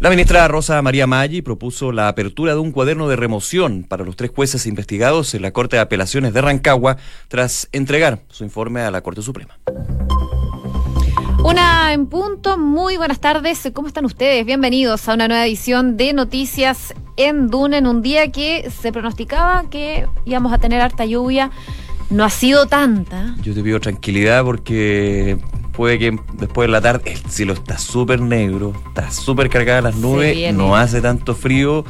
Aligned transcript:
La 0.00 0.10
ministra 0.10 0.46
Rosa 0.46 0.80
María 0.80 1.08
Maggi 1.08 1.42
propuso 1.42 1.90
la 1.90 2.06
apertura 2.06 2.52
de 2.52 2.60
un 2.60 2.70
cuaderno 2.70 3.08
de 3.08 3.16
remoción 3.16 3.82
para 3.82 4.04
los 4.04 4.14
tres 4.14 4.30
jueces 4.32 4.64
investigados 4.64 5.34
en 5.34 5.42
la 5.42 5.50
Corte 5.50 5.74
de 5.74 5.82
Apelaciones 5.82 6.32
de 6.32 6.40
Rancagua 6.40 6.98
tras 7.26 7.68
entregar 7.72 8.22
su 8.28 8.44
informe 8.44 8.82
a 8.82 8.92
la 8.92 9.00
Corte 9.00 9.22
Suprema. 9.22 9.58
Una 11.42 11.92
en 11.92 12.06
punto, 12.06 12.56
muy 12.58 12.96
buenas 12.96 13.18
tardes. 13.18 13.68
¿Cómo 13.74 13.88
están 13.88 14.04
ustedes? 14.04 14.46
Bienvenidos 14.46 15.08
a 15.08 15.14
una 15.14 15.26
nueva 15.26 15.44
edición 15.44 15.96
de 15.96 16.12
Noticias 16.12 16.94
en 17.16 17.48
Duna 17.48 17.78
en 17.78 17.88
un 17.88 18.00
día 18.00 18.30
que 18.30 18.70
se 18.70 18.92
pronosticaba 18.92 19.68
que 19.68 20.06
íbamos 20.24 20.52
a 20.52 20.58
tener 20.58 20.80
harta 20.80 21.06
lluvia. 21.06 21.50
No 22.08 22.22
ha 22.22 22.30
sido 22.30 22.66
tanta. 22.66 23.34
Yo 23.42 23.52
te 23.52 23.64
pido 23.64 23.80
tranquilidad 23.80 24.44
porque 24.44 25.38
puede 25.78 25.96
que 26.00 26.18
después 26.32 26.66
de 26.66 26.72
la 26.72 26.80
tarde 26.80 27.12
el 27.12 27.30
cielo 27.30 27.52
está 27.52 27.78
súper 27.78 28.20
negro, 28.20 28.72
está 28.88 29.12
súper 29.12 29.48
cargada 29.48 29.80
las 29.80 29.94
nubes, 29.94 30.52
no 30.52 30.74
hace 30.74 31.00
tanto 31.00 31.36
frío. 31.36 31.84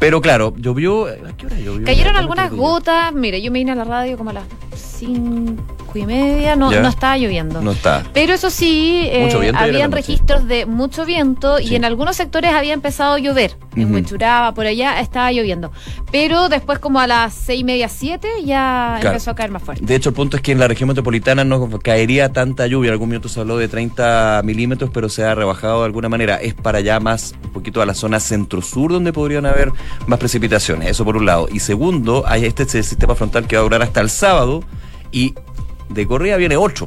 Pero 0.00 0.20
claro, 0.22 0.54
llovió. 0.56 1.06
¿A 1.06 1.36
qué 1.36 1.46
hora 1.46 1.56
llovió? 1.58 1.84
Cayeron 1.84 2.16
algunas 2.16 2.50
gotas. 2.50 3.12
Mire, 3.12 3.40
yo 3.42 3.52
me 3.52 3.60
vine 3.60 3.72
a 3.72 3.74
la 3.76 3.84
radio 3.84 4.16
como 4.16 4.30
a 4.30 4.32
las 4.32 4.44
5 4.74 5.98
y 5.98 6.06
media, 6.06 6.56
no, 6.56 6.70
no 6.70 6.88
estaba 6.88 7.16
lloviendo. 7.16 7.60
No 7.60 7.72
está. 7.72 8.04
Pero 8.12 8.34
eso 8.34 8.50
sí, 8.50 9.08
eh, 9.10 9.52
habían 9.54 9.92
registros 9.92 10.46
de 10.46 10.66
mucho 10.66 11.04
viento 11.04 11.58
y 11.58 11.74
en 11.74 11.84
algunos 11.84 12.16
sectores 12.16 12.52
había 12.52 12.74
empezado 12.74 13.14
a 13.14 13.18
llover. 13.18 13.56
En 13.76 13.94
Huechuraba, 13.94 14.52
por 14.52 14.66
allá, 14.66 15.00
estaba 15.00 15.32
lloviendo. 15.32 15.70
Pero 16.10 16.48
después, 16.48 16.78
como 16.80 17.00
a 17.00 17.06
las 17.06 17.34
seis 17.34 17.60
y 17.60 17.64
media, 17.64 17.88
siete, 17.88 18.28
ya 18.44 19.00
empezó 19.02 19.30
a 19.30 19.34
caer 19.34 19.50
más 19.50 19.62
fuerte. 19.62 19.84
De 19.84 19.94
hecho, 19.94 20.10
el 20.10 20.14
punto 20.14 20.36
es 20.36 20.42
que 20.42 20.52
en 20.52 20.58
la 20.58 20.68
región 20.68 20.88
metropolitana 20.88 21.44
no 21.44 21.68
caería 21.78 22.32
tanta 22.32 22.66
lluvia. 22.66 22.90
Algún 22.90 23.08
minuto 23.08 23.28
se 23.28 23.40
habló 23.40 23.56
de 23.56 23.68
30 23.68 24.42
milímetros, 24.44 24.90
pero 24.92 25.08
se 25.08 25.24
ha 25.24 25.34
rebajado 25.34 25.80
de 25.80 25.86
alguna 25.86 26.08
manera. 26.08 26.36
Es 26.36 26.54
para 26.54 26.78
allá 26.78 27.00
más, 27.00 27.34
un 27.44 27.50
poquito 27.50 27.80
a 27.80 27.86
la 27.86 27.94
zona 27.94 28.20
centro-sur, 28.20 28.92
donde 28.92 29.12
podrían 29.12 29.46
haber 29.46 29.72
más 30.06 30.18
precipitaciones. 30.18 30.90
Eso 30.90 31.04
por 31.04 31.16
un 31.16 31.26
lado. 31.26 31.48
Y 31.50 31.60
segundo, 31.60 32.24
hay 32.26 32.44
este 32.44 32.66
sistema 32.66 33.14
frontal 33.14 33.46
que 33.46 33.56
va 33.56 33.60
a 33.60 33.64
durar 33.64 33.82
hasta 33.82 34.00
el 34.00 34.10
sábado 34.10 34.62
y 35.12 35.34
de 35.88 36.06
corrida 36.06 36.36
viene 36.36 36.56
8 36.56 36.86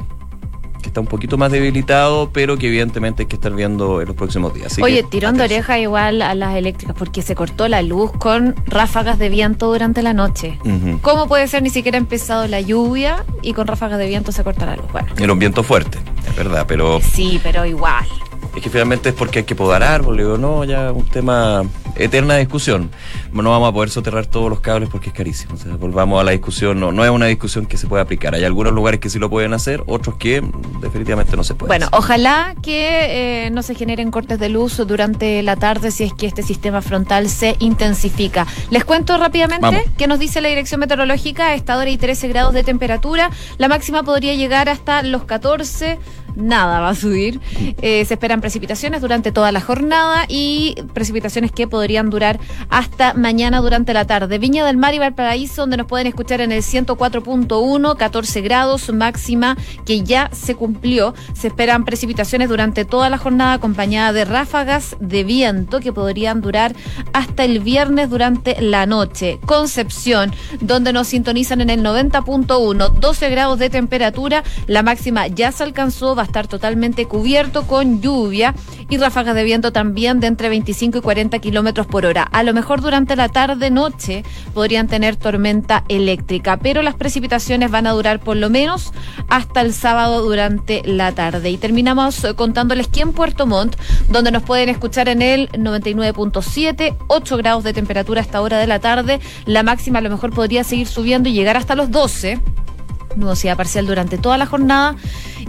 que 0.83 0.89
está 0.89 1.01
un 1.01 1.07
poquito 1.07 1.37
más 1.37 1.51
debilitado, 1.51 2.29
pero 2.31 2.57
que 2.57 2.67
evidentemente 2.67 3.23
hay 3.23 3.27
que 3.27 3.37
estar 3.37 3.53
viendo 3.53 4.01
en 4.01 4.07
los 4.07 4.15
próximos 4.15 4.53
días. 4.53 4.77
Oye, 4.79 5.01
tirón 5.01 5.37
de 5.37 5.45
oreja 5.45 5.79
igual 5.79 6.21
a 6.21 6.35
las 6.35 6.55
eléctricas, 6.55 6.95
porque 6.95 7.23
se 7.23 7.33
cortó 7.33 7.67
la 7.67 7.81
luz 7.81 8.11
con 8.11 8.53
ráfagas 8.67 9.17
de 9.17 9.29
viento 9.29 9.67
durante 9.67 10.03
la 10.03 10.13
noche. 10.13 10.59
¿Cómo 11.01 11.27
puede 11.27 11.47
ser 11.47 11.63
ni 11.63 11.71
siquiera 11.71 11.97
empezado 11.97 12.47
la 12.47 12.61
lluvia 12.61 13.25
y 13.41 13.53
con 13.53 13.65
ráfagas 13.65 13.97
de 13.97 14.07
viento 14.07 14.31
se 14.31 14.43
corta 14.43 14.67
la 14.67 14.75
luz? 14.75 14.91
Bueno. 14.91 15.07
Era 15.17 15.33
un 15.33 15.39
viento 15.39 15.63
fuerte, 15.63 15.97
es 16.27 16.35
verdad, 16.35 16.65
pero... 16.67 16.99
Sí, 17.01 17.39
pero 17.41 17.65
igual. 17.65 18.05
Es 18.55 18.61
que 18.61 18.69
finalmente 18.69 19.09
es 19.09 19.15
porque 19.15 19.39
hay 19.39 19.45
que 19.45 19.55
podar 19.55 19.83
árboles 19.83 20.25
o 20.25 20.37
no, 20.37 20.63
ya 20.63 20.91
un 20.91 21.05
tema 21.05 21.63
eterna 21.95 22.37
discusión. 22.37 22.91
No 23.31 23.49
vamos 23.49 23.69
a 23.69 23.73
poder 23.73 23.89
soterrar 23.89 24.25
todos 24.25 24.49
los 24.49 24.59
cables 24.59 24.89
porque 24.89 25.09
es 25.09 25.15
carísimo. 25.15 25.55
O 25.55 25.57
sea, 25.57 25.75
volvamos 25.75 26.21
a 26.21 26.23
la 26.23 26.31
discusión, 26.31 26.79
no, 26.79 26.91
no 26.91 27.03
es 27.03 27.09
una 27.09 27.25
discusión 27.25 27.65
que 27.65 27.77
se 27.77 27.87
pueda 27.87 28.03
aplicar. 28.03 28.35
Hay 28.35 28.43
algunos 28.43 28.73
lugares 28.73 28.99
que 28.99 29.09
sí 29.09 29.19
lo 29.19 29.29
pueden 29.29 29.53
hacer, 29.53 29.83
otros 29.87 30.15
que 30.15 30.43
definitivamente 30.81 31.35
no 31.35 31.43
se 31.43 31.55
pueden. 31.55 31.69
Bueno, 31.69 31.87
ojalá 31.91 32.55
que 32.61 33.45
eh, 33.45 33.49
no 33.51 33.63
se 33.63 33.75
generen 33.75 34.11
cortes 34.11 34.39
de 34.39 34.49
luz 34.49 34.77
durante 34.87 35.41
la 35.41 35.55
tarde 35.55 35.91
si 35.91 36.03
es 36.03 36.13
que 36.13 36.27
este 36.27 36.43
sistema 36.43 36.81
frontal 36.81 37.29
se 37.29 37.55
intensifica. 37.59 38.45
Les 38.69 38.85
cuento 38.85 39.17
rápidamente 39.17 39.89
qué 39.97 40.07
nos 40.07 40.19
dice 40.19 40.41
la 40.41 40.49
dirección 40.49 40.79
meteorológica. 40.79 41.13
A 41.43 41.55
esta 41.55 41.77
hora 41.77 41.89
y 41.89 41.97
13 41.97 42.27
grados 42.27 42.53
de 42.53 42.63
temperatura. 42.63 43.29
La 43.57 43.67
máxima 43.67 44.03
podría 44.03 44.33
llegar 44.35 44.69
hasta 44.69 45.03
los 45.03 45.23
14 45.23 45.99
nada 46.35 46.79
va 46.79 46.89
a 46.89 46.95
subir. 46.95 47.39
Eh, 47.81 48.03
se 48.05 48.13
esperan 48.13 48.41
precipitaciones 48.41 49.01
durante 49.01 49.31
toda 49.31 49.51
la 49.51 49.61
jornada 49.61 50.25
y 50.27 50.75
precipitaciones 50.93 51.51
que 51.51 51.67
podrían 51.67 52.09
durar 52.09 52.39
hasta 52.69 53.13
mañana 53.13 53.61
durante 53.61 53.93
la 53.93 54.05
tarde. 54.05 54.37
Viña 54.37 54.65
del 54.65 54.77
Mar 54.77 54.93
y 54.93 54.99
Valparaíso, 54.99 55.63
donde 55.63 55.77
nos 55.77 55.87
pueden 55.87 56.07
escuchar 56.07 56.41
en 56.41 56.51
el 56.51 56.61
104.1, 56.61 57.97
14 57.97 58.41
grados 58.41 58.91
máxima 58.93 59.57
que 59.85 60.03
ya 60.03 60.29
se 60.31 60.55
cumplió. 60.55 61.13
Se 61.33 61.47
esperan 61.47 61.85
precipitaciones 61.85 62.49
durante 62.49 62.85
toda 62.85 63.09
la 63.09 63.17
jornada 63.17 63.53
acompañada 63.53 64.13
de 64.13 64.25
ráfagas 64.25 64.95
de 64.99 65.23
viento 65.23 65.79
que 65.79 65.93
podrían 65.93 66.41
durar 66.41 66.75
hasta 67.13 67.43
el 67.43 67.59
viernes 67.59 68.09
durante 68.09 68.61
la 68.61 68.85
noche. 68.85 69.39
Concepción, 69.45 70.33
donde 70.61 70.93
nos 70.93 71.07
sintonizan 71.07 71.61
en 71.61 71.69
el 71.69 71.81
90.1, 71.81 72.93
12 72.93 73.29
grados 73.29 73.59
de 73.59 73.69
temperatura. 73.69 74.43
La 74.67 74.83
máxima 74.83 75.27
ya 75.27 75.51
se 75.51 75.63
alcanzó 75.63 76.15
a 76.23 76.25
estar 76.25 76.47
totalmente 76.47 77.05
cubierto 77.05 77.67
con 77.67 78.01
lluvia 78.01 78.55
y 78.89 78.97
ráfagas 78.97 79.35
de 79.35 79.43
viento 79.43 79.71
también 79.71 80.19
de 80.19 80.27
entre 80.27 80.49
25 80.49 80.97
y 80.97 81.01
40 81.01 81.39
kilómetros 81.39 81.87
por 81.87 82.05
hora. 82.05 82.23
A 82.23 82.43
lo 82.43 82.53
mejor 82.53 82.81
durante 82.81 83.15
la 83.15 83.29
tarde-noche 83.29 84.23
podrían 84.53 84.87
tener 84.87 85.15
tormenta 85.15 85.83
eléctrica, 85.87 86.57
pero 86.57 86.81
las 86.81 86.95
precipitaciones 86.95 87.71
van 87.71 87.87
a 87.87 87.91
durar 87.91 88.19
por 88.19 88.37
lo 88.37 88.49
menos 88.49 88.93
hasta 89.29 89.61
el 89.61 89.73
sábado 89.73 90.23
durante 90.23 90.81
la 90.85 91.11
tarde. 91.13 91.49
Y 91.49 91.57
terminamos 91.57 92.23
eh, 92.23 92.33
contándoles 92.35 92.87
que 92.87 93.01
en 93.01 93.13
Puerto 93.13 93.45
Montt, 93.45 93.75
donde 94.09 94.31
nos 94.31 94.43
pueden 94.43 94.69
escuchar 94.69 95.09
en 95.09 95.21
el 95.21 95.49
99.7, 95.51 96.95
8 97.07 97.37
grados 97.37 97.63
de 97.63 97.73
temperatura 97.73 98.21
a 98.21 98.23
esta 98.23 98.41
hora 98.41 98.57
de 98.57 98.67
la 98.67 98.79
tarde, 98.79 99.19
la 99.45 99.63
máxima 99.63 99.99
a 99.99 100.01
lo 100.01 100.09
mejor 100.09 100.33
podría 100.33 100.63
seguir 100.63 100.87
subiendo 100.87 101.29
y 101.29 101.33
llegar 101.33 101.57
hasta 101.57 101.75
los 101.75 101.91
12 101.91 102.39
nubosidad 103.15 103.57
parcial 103.57 103.85
durante 103.85 104.17
toda 104.17 104.37
la 104.37 104.45
jornada 104.45 104.95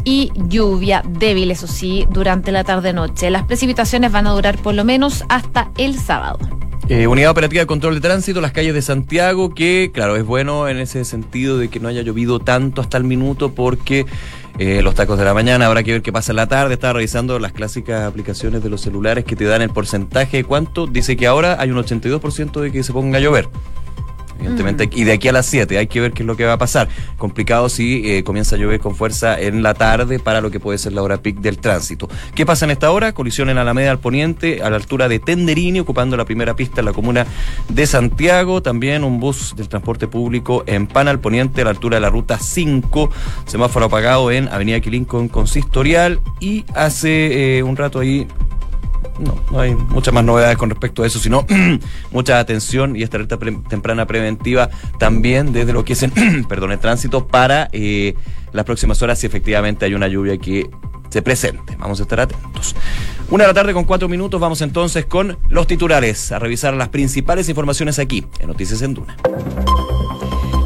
y 0.05 0.31
lluvia 0.35 1.03
débil, 1.07 1.51
eso 1.51 1.67
sí, 1.67 2.07
durante 2.11 2.53
la 2.53 2.65
tarde-noche. 2.65 3.31
Las 3.31 3.45
precipitaciones 3.45 4.13
van 4.13 4.27
a 4.27 4.31
durar 4.31 4.59
por 4.59 4.75
lo 4.75 4.85
menos 4.85 5.25
hasta 5.29 5.71
el 5.77 5.99
sábado. 5.99 6.39
Eh, 6.89 7.07
unidad 7.07 7.31
Operativa 7.31 7.61
de 7.61 7.67
Control 7.67 7.95
de 7.95 8.03
Tránsito, 8.03 8.43
las 8.43 8.53
calles 8.53 8.75
de 8.75 8.83
Santiago, 8.83 9.55
que 9.55 9.91
claro, 9.95 10.17
es 10.17 10.25
bueno 10.25 10.69
en 10.69 10.79
ese 10.79 11.07
sentido 11.07 11.57
de 11.57 11.69
que 11.69 11.81
no 11.81 11.89
haya 11.89 12.03
llovido 12.03 12.41
tanto 12.41 12.83
hasta 12.83 12.99
el 12.99 13.05
minuto 13.05 13.55
porque 13.55 14.05
eh, 14.59 14.83
los 14.83 14.95
tacos 14.95 15.19
de 15.19 15.25
la 15.25 15.33
mañana, 15.33 15.65
habrá 15.65 15.83
que 15.83 15.93
ver 15.93 16.03
qué 16.03 16.13
pasa 16.13 16.33
en 16.33 16.37
la 16.37 16.47
tarde. 16.47 16.75
Estaba 16.75 16.93
revisando 16.93 17.39
las 17.39 17.53
clásicas 17.53 18.03
aplicaciones 18.07 18.63
de 18.63 18.69
los 18.69 18.83
celulares 18.83 19.25
que 19.25 19.35
te 19.35 19.45
dan 19.45 19.63
el 19.63 19.71
porcentaje 19.71 20.37
de 20.39 20.45
cuánto. 20.45 20.87
Dice 20.87 21.17
que 21.17 21.27
ahora 21.27 21.57
hay 21.59 21.71
un 21.71 21.79
82% 21.79 22.61
de 22.61 22.71
que 22.71 22.83
se 22.83 22.93
ponga 22.93 23.17
a 23.17 23.21
llover 23.21 23.49
evidentemente. 24.39 24.89
Y 24.93 25.05
de 25.05 25.13
aquí 25.13 25.29
a 25.29 25.33
las 25.33 25.47
7 25.47 25.79
hay 25.79 25.87
que 25.87 26.01
ver 26.01 26.13
qué 26.13 26.23
es 26.23 26.27
lo 26.27 26.37
que 26.37 26.45
va 26.45 26.55
a 26.55 26.59
pasar. 26.59 26.89
Complicado 27.19 27.69
si 27.69 28.03
eh, 28.11 28.25
comienza 28.25 28.57
a 28.57 28.59
llover 28.59 28.81
con 28.81 28.95
fuerza 28.95 29.41
en 29.41 29.63
la 29.63 29.75
tarde 29.75 30.19
para 30.19 30.41
lo 30.41 30.51
que 30.51 30.61
puede 30.61 30.79
ser 30.79 30.93
la 30.93 31.03
hora 31.03 31.19
pic 31.19 31.39
del 31.39 31.59
tránsito. 31.59 32.09
¿Qué 32.35 32.47
pasa 32.47 32.65
en 32.65 32.71
esta 32.71 32.91
hora? 32.91 33.13
Colisión 33.13 33.51
en 33.51 33.59
Alameda 33.59 33.91
al 33.91 33.99
Poniente, 33.99 34.63
a 34.63 34.71
la 34.71 34.77
altura 34.77 35.09
de 35.09 35.19
Tenderini, 35.19 35.81
ocupando 35.81 36.17
la 36.17 36.25
primera 36.25 36.55
pista 36.55 36.81
en 36.81 36.87
la 36.87 36.93
comuna 36.93 37.27
de 37.69 37.87
Santiago. 37.87 38.63
También 38.63 39.05
un 39.05 39.21
bus 39.21 39.55
del 39.57 39.69
transporte 39.69 40.09
público 40.09 40.65
en 40.67 40.87
Pana 40.87 41.11
al 41.11 41.21
Poniente, 41.21 41.63
a 41.63 41.65
la 41.65 41.71
altura 41.71 41.97
de 41.97 42.01
la 42.01 42.11
ruta 42.11 42.39
5. 42.39 43.11
Semáforo 43.47 43.87
apagado 43.87 44.31
en 44.31 44.49
Avenida 44.49 44.81
Quilín 44.81 45.05
con 45.05 45.29
Consistorial. 45.29 46.21
Y 46.41 46.65
hace 46.75 47.59
eh, 47.59 47.63
un 47.63 47.77
rato 47.77 48.01
ahí 48.01 48.27
no, 49.19 49.37
no 49.51 49.61
hay 49.61 49.75
muchas 49.75 50.13
más 50.13 50.25
novedades 50.25 50.57
con 50.57 50.71
respecto 50.71 51.03
a 51.03 51.07
eso, 51.07 51.19
sino 51.19 51.47
mucha 52.13 52.39
atención 52.39 52.97
y 52.97 53.03
esta 53.03 53.17
alerta 53.17 53.39
temprana 53.69 54.07
preventiva 54.07 54.71
también 54.99 55.53
desde 55.53 55.73
lo 55.73 55.85
que 55.85 55.95
es 55.95 56.03
el, 56.03 56.13
perdón, 56.49 56.73
el 56.73 56.79
tránsito 56.79 57.27
para 57.27 57.69
eh, 57.73 58.15
las 58.53 58.65
próximas 58.65 59.01
horas 59.03 59.19
si 59.19 59.27
efectivamente 59.27 59.85
hay 59.85 59.95
una 59.95 60.09
lluvia 60.09 60.39
que 60.39 60.69
se 61.11 61.23
presente. 61.23 61.77
Vamos 61.79 62.01
a 62.01 62.03
estar 62.03 62.19
atentos. 62.19 62.75
Una 63.31 63.45
de 63.45 63.49
la 63.49 63.55
tarde 63.55 63.73
con 63.73 63.85
cuatro 63.85 64.09
minutos, 64.09 64.41
vamos 64.41 64.61
entonces 64.63 65.07
con 65.07 65.39
los 65.49 65.67
titulares, 65.67 66.33
a 66.33 66.41
revisar 66.41 66.75
las 66.75 66.89
principales 66.89 67.49
informaciones 67.49 68.01
aquí 68.01 68.27
en 68.41 68.49
Noticias 68.49 68.83
en 68.83 68.95
Duna. 68.95 69.17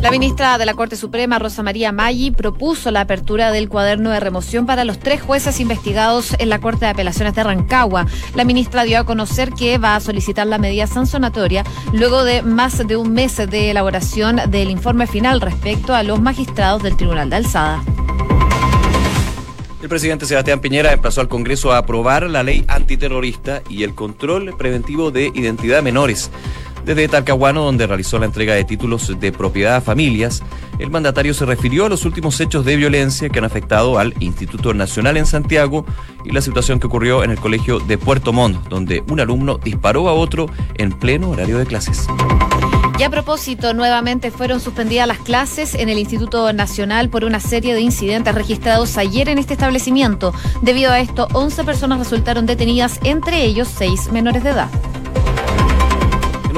La 0.00 0.12
ministra 0.12 0.58
de 0.58 0.64
la 0.64 0.74
Corte 0.74 0.94
Suprema, 0.94 1.40
Rosa 1.40 1.64
María 1.64 1.90
Maggi, 1.90 2.30
propuso 2.30 2.92
la 2.92 3.00
apertura 3.00 3.50
del 3.50 3.68
cuaderno 3.68 4.10
de 4.10 4.20
remoción 4.20 4.64
para 4.64 4.84
los 4.84 5.00
tres 5.00 5.20
jueces 5.20 5.58
investigados 5.58 6.36
en 6.38 6.48
la 6.50 6.60
Corte 6.60 6.84
de 6.84 6.92
Apelaciones 6.92 7.34
de 7.34 7.42
Rancagua. 7.42 8.06
La 8.36 8.44
ministra 8.44 8.84
dio 8.84 9.00
a 9.00 9.04
conocer 9.04 9.50
que 9.52 9.76
va 9.78 9.96
a 9.96 10.00
solicitar 10.00 10.46
la 10.46 10.58
medida 10.58 10.86
sancionatoria 10.86 11.64
luego 11.92 12.22
de 12.22 12.42
más 12.42 12.86
de 12.86 12.96
un 12.96 13.12
mes 13.12 13.38
de 13.38 13.70
elaboración 13.70 14.40
del 14.48 14.70
informe 14.70 15.08
final 15.08 15.40
respecto 15.40 15.92
a 15.94 16.04
los 16.04 16.20
magistrados 16.20 16.84
del 16.84 16.96
Tribunal 16.96 17.28
de 17.28 17.36
Alzada. 17.36 17.82
El 19.80 19.88
presidente 19.88 20.26
Sebastián 20.26 20.60
Piñera 20.60 20.92
emplazó 20.92 21.20
al 21.20 21.28
Congreso 21.28 21.72
a 21.72 21.78
aprobar 21.78 22.28
la 22.28 22.42
ley 22.42 22.64
antiterrorista 22.66 23.62
y 23.68 23.84
el 23.84 23.94
control 23.94 24.56
preventivo 24.58 25.12
de 25.12 25.30
identidad 25.34 25.76
de 25.76 25.82
menores. 25.82 26.32
Desde 26.88 27.06
Talcahuano, 27.06 27.64
donde 27.64 27.86
realizó 27.86 28.18
la 28.18 28.24
entrega 28.24 28.54
de 28.54 28.64
títulos 28.64 29.20
de 29.20 29.30
propiedad 29.30 29.76
a 29.76 29.80
familias, 29.82 30.42
el 30.78 30.90
mandatario 30.90 31.34
se 31.34 31.44
refirió 31.44 31.84
a 31.84 31.90
los 31.90 32.06
últimos 32.06 32.40
hechos 32.40 32.64
de 32.64 32.76
violencia 32.76 33.28
que 33.28 33.38
han 33.38 33.44
afectado 33.44 33.98
al 33.98 34.14
Instituto 34.20 34.72
Nacional 34.72 35.18
en 35.18 35.26
Santiago 35.26 35.84
y 36.24 36.30
la 36.30 36.40
situación 36.40 36.80
que 36.80 36.86
ocurrió 36.86 37.22
en 37.24 37.30
el 37.30 37.38
colegio 37.38 37.78
de 37.78 37.98
Puerto 37.98 38.32
Montt, 38.32 38.68
donde 38.70 39.04
un 39.10 39.20
alumno 39.20 39.58
disparó 39.58 40.08
a 40.08 40.14
otro 40.14 40.46
en 40.76 40.92
pleno 40.92 41.28
horario 41.28 41.58
de 41.58 41.66
clases. 41.66 42.06
Y 42.98 43.02
a 43.02 43.10
propósito, 43.10 43.74
nuevamente 43.74 44.30
fueron 44.30 44.58
suspendidas 44.58 45.06
las 45.06 45.18
clases 45.18 45.74
en 45.74 45.90
el 45.90 45.98
Instituto 45.98 46.50
Nacional 46.54 47.10
por 47.10 47.22
una 47.22 47.38
serie 47.38 47.74
de 47.74 47.82
incidentes 47.82 48.34
registrados 48.34 48.96
ayer 48.96 49.28
en 49.28 49.36
este 49.36 49.52
establecimiento. 49.52 50.32
Debido 50.62 50.90
a 50.90 51.00
esto, 51.00 51.28
11 51.34 51.64
personas 51.64 51.98
resultaron 51.98 52.46
detenidas, 52.46 52.98
entre 53.04 53.44
ellos 53.44 53.68
6 53.76 54.10
menores 54.10 54.42
de 54.42 54.50
edad. 54.50 54.70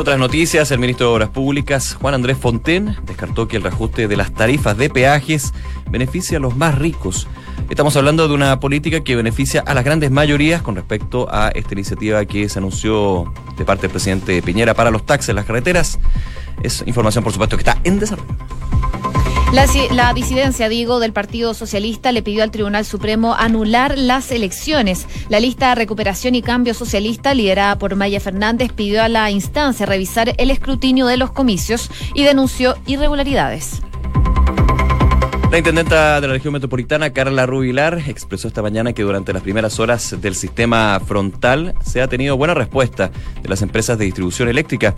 Otras 0.00 0.19
noticias, 0.19 0.70
el 0.70 0.79
ministro 0.79 1.08
de 1.08 1.12
Obras 1.12 1.29
Públicas, 1.29 1.94
Juan 2.00 2.14
Andrés 2.14 2.38
Fonten, 2.38 2.97
descartó 3.05 3.47
que 3.47 3.58
el 3.58 3.62
reajuste 3.62 4.08
de 4.08 4.17
las 4.17 4.32
tarifas 4.32 4.75
de 4.79 4.88
peajes 4.88 5.52
beneficia 5.91 6.38
a 6.38 6.41
los 6.41 6.56
más 6.56 6.79
ricos. 6.79 7.29
Estamos 7.69 7.94
hablando 7.97 8.26
de 8.26 8.32
una 8.32 8.61
política 8.61 9.05
que 9.05 9.14
beneficia 9.14 9.62
a 9.67 9.75
las 9.75 9.85
grandes 9.85 10.11
mayorías 10.11 10.62
con 10.62 10.75
respecto 10.75 11.29
a 11.31 11.50
esta 11.50 11.75
iniciativa 11.75 12.25
que 12.25 12.49
se 12.49 12.58
anunció 12.58 13.31
de 13.58 13.67
parte 13.67 13.82
del 13.82 13.91
presidente 13.91 14.41
Piñera 14.41 14.73
para 14.73 14.91
los 14.91 15.05
taxis 15.05 15.29
en 15.29 15.37
las 15.37 15.44
carreteras. 15.44 15.99
Es 16.62 16.82
información, 16.87 17.23
por 17.23 17.35
supuesto, 17.35 17.58
que 17.58 17.61
está 17.61 17.79
en 17.85 17.99
desarrollo. 17.99 18.50
La, 19.52 20.14
disidencia, 20.14 20.69
digo, 20.69 21.00
del 21.00 21.12
Partido 21.12 21.55
Socialista 21.55 22.12
le 22.12 22.23
pidió 22.23 22.44
al 22.44 22.52
Tribunal 22.52 22.85
Supremo 22.85 23.35
anular 23.35 23.99
las 23.99 24.31
elecciones. 24.31 25.08
La 25.29 25.41
lista 25.41 25.75
Recuperación 25.75 26.37
y 26.37 26.43
Cambio 26.43 26.73
Socialista, 26.73 27.35
liderada 27.35 27.76
por 27.76 27.97
Maya 27.97 28.20
Fernández, 28.20 28.73
pidió 28.73 29.02
a 29.02 29.08
la 29.08 29.29
instancia 29.32 29.87
revisar 29.87 30.35
el 30.38 30.52
escrutinio 30.52 31.06
de 31.06 31.17
los 31.17 31.32
comicios 31.32 31.91
y 32.14 32.23
denunció 32.23 32.76
irregularidades. 32.87 33.82
La 35.50 35.58
intendenta 35.58 36.20
de 36.20 36.29
la 36.29 36.35
región 36.35 36.52
metropolitana, 36.52 37.11
Carla 37.11 37.44
Rubilar, 37.44 38.00
expresó 38.06 38.47
esta 38.47 38.62
mañana 38.62 38.93
que 38.93 39.02
durante 39.02 39.32
las 39.32 39.43
primeras 39.43 39.81
horas 39.81 40.14
del 40.20 40.37
sistema 40.37 41.00
frontal 41.05 41.75
se 41.85 42.00
ha 42.00 42.06
tenido 42.06 42.37
buena 42.37 42.55
respuesta 42.55 43.11
de 43.43 43.49
las 43.49 43.61
empresas 43.61 43.99
de 43.99 44.05
distribución 44.05 44.49
eléctrica. 44.49 44.94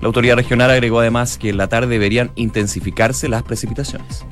La 0.00 0.08
autoridad 0.08 0.34
regional 0.34 0.72
agregó 0.72 0.98
además 0.98 1.38
que 1.38 1.50
en 1.50 1.56
la 1.56 1.68
tarde 1.68 1.86
deberían 1.86 2.32
intensificarse 2.34 3.28
las 3.28 3.44
precipitaciones. 3.44 4.24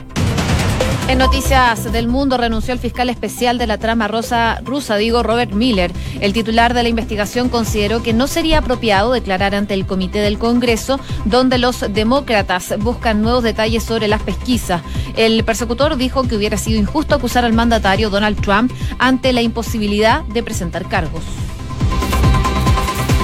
En 1.11 1.19
Noticias 1.19 1.93
del 1.93 2.07
Mundo 2.07 2.37
renunció 2.37 2.73
el 2.73 2.79
fiscal 2.79 3.11
especial 3.11 3.59
de 3.59 3.67
la 3.67 3.79
trama 3.79 4.07
rosa, 4.07 4.61
rusa, 4.65 4.95
digo 4.95 5.25
Robert 5.25 5.51
Miller. 5.51 5.91
El 6.21 6.33
titular 6.33 6.73
de 6.73 6.85
la 6.85 6.89
investigación 6.89 7.49
consideró 7.49 8.01
que 8.01 8.12
no 8.12 8.29
sería 8.29 8.59
apropiado 8.59 9.11
declarar 9.11 9.57
ante 9.57 9.75
el 9.75 9.87
Comité 9.87 10.21
del 10.21 10.39
Congreso, 10.39 11.01
donde 11.25 11.59
los 11.59 11.85
demócratas 11.93 12.75
buscan 12.79 13.23
nuevos 13.23 13.43
detalles 13.43 13.83
sobre 13.83 14.07
las 14.07 14.23
pesquisas. 14.23 14.83
El 15.17 15.43
persecutor 15.43 15.97
dijo 15.97 16.29
que 16.29 16.37
hubiera 16.37 16.57
sido 16.57 16.79
injusto 16.79 17.17
acusar 17.17 17.45
al 17.45 17.55
mandatario 17.55 18.09
Donald 18.09 18.41
Trump 18.41 18.71
ante 19.01 19.33
la 19.33 19.43
imposibilidad 19.43 20.23
de 20.27 20.45
presentar 20.45 20.89
cargos. 20.89 21.25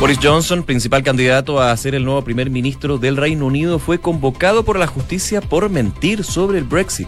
Boris 0.00 0.18
Johnson, 0.20 0.64
principal 0.64 1.04
candidato 1.04 1.60
a 1.60 1.74
ser 1.76 1.94
el 1.94 2.04
nuevo 2.04 2.22
primer 2.22 2.50
ministro 2.50 2.98
del 2.98 3.16
Reino 3.16 3.46
Unido, 3.46 3.78
fue 3.78 4.00
convocado 4.00 4.64
por 4.64 4.76
la 4.76 4.88
justicia 4.88 5.40
por 5.40 5.70
mentir 5.70 6.24
sobre 6.24 6.58
el 6.58 6.64
Brexit. 6.64 7.06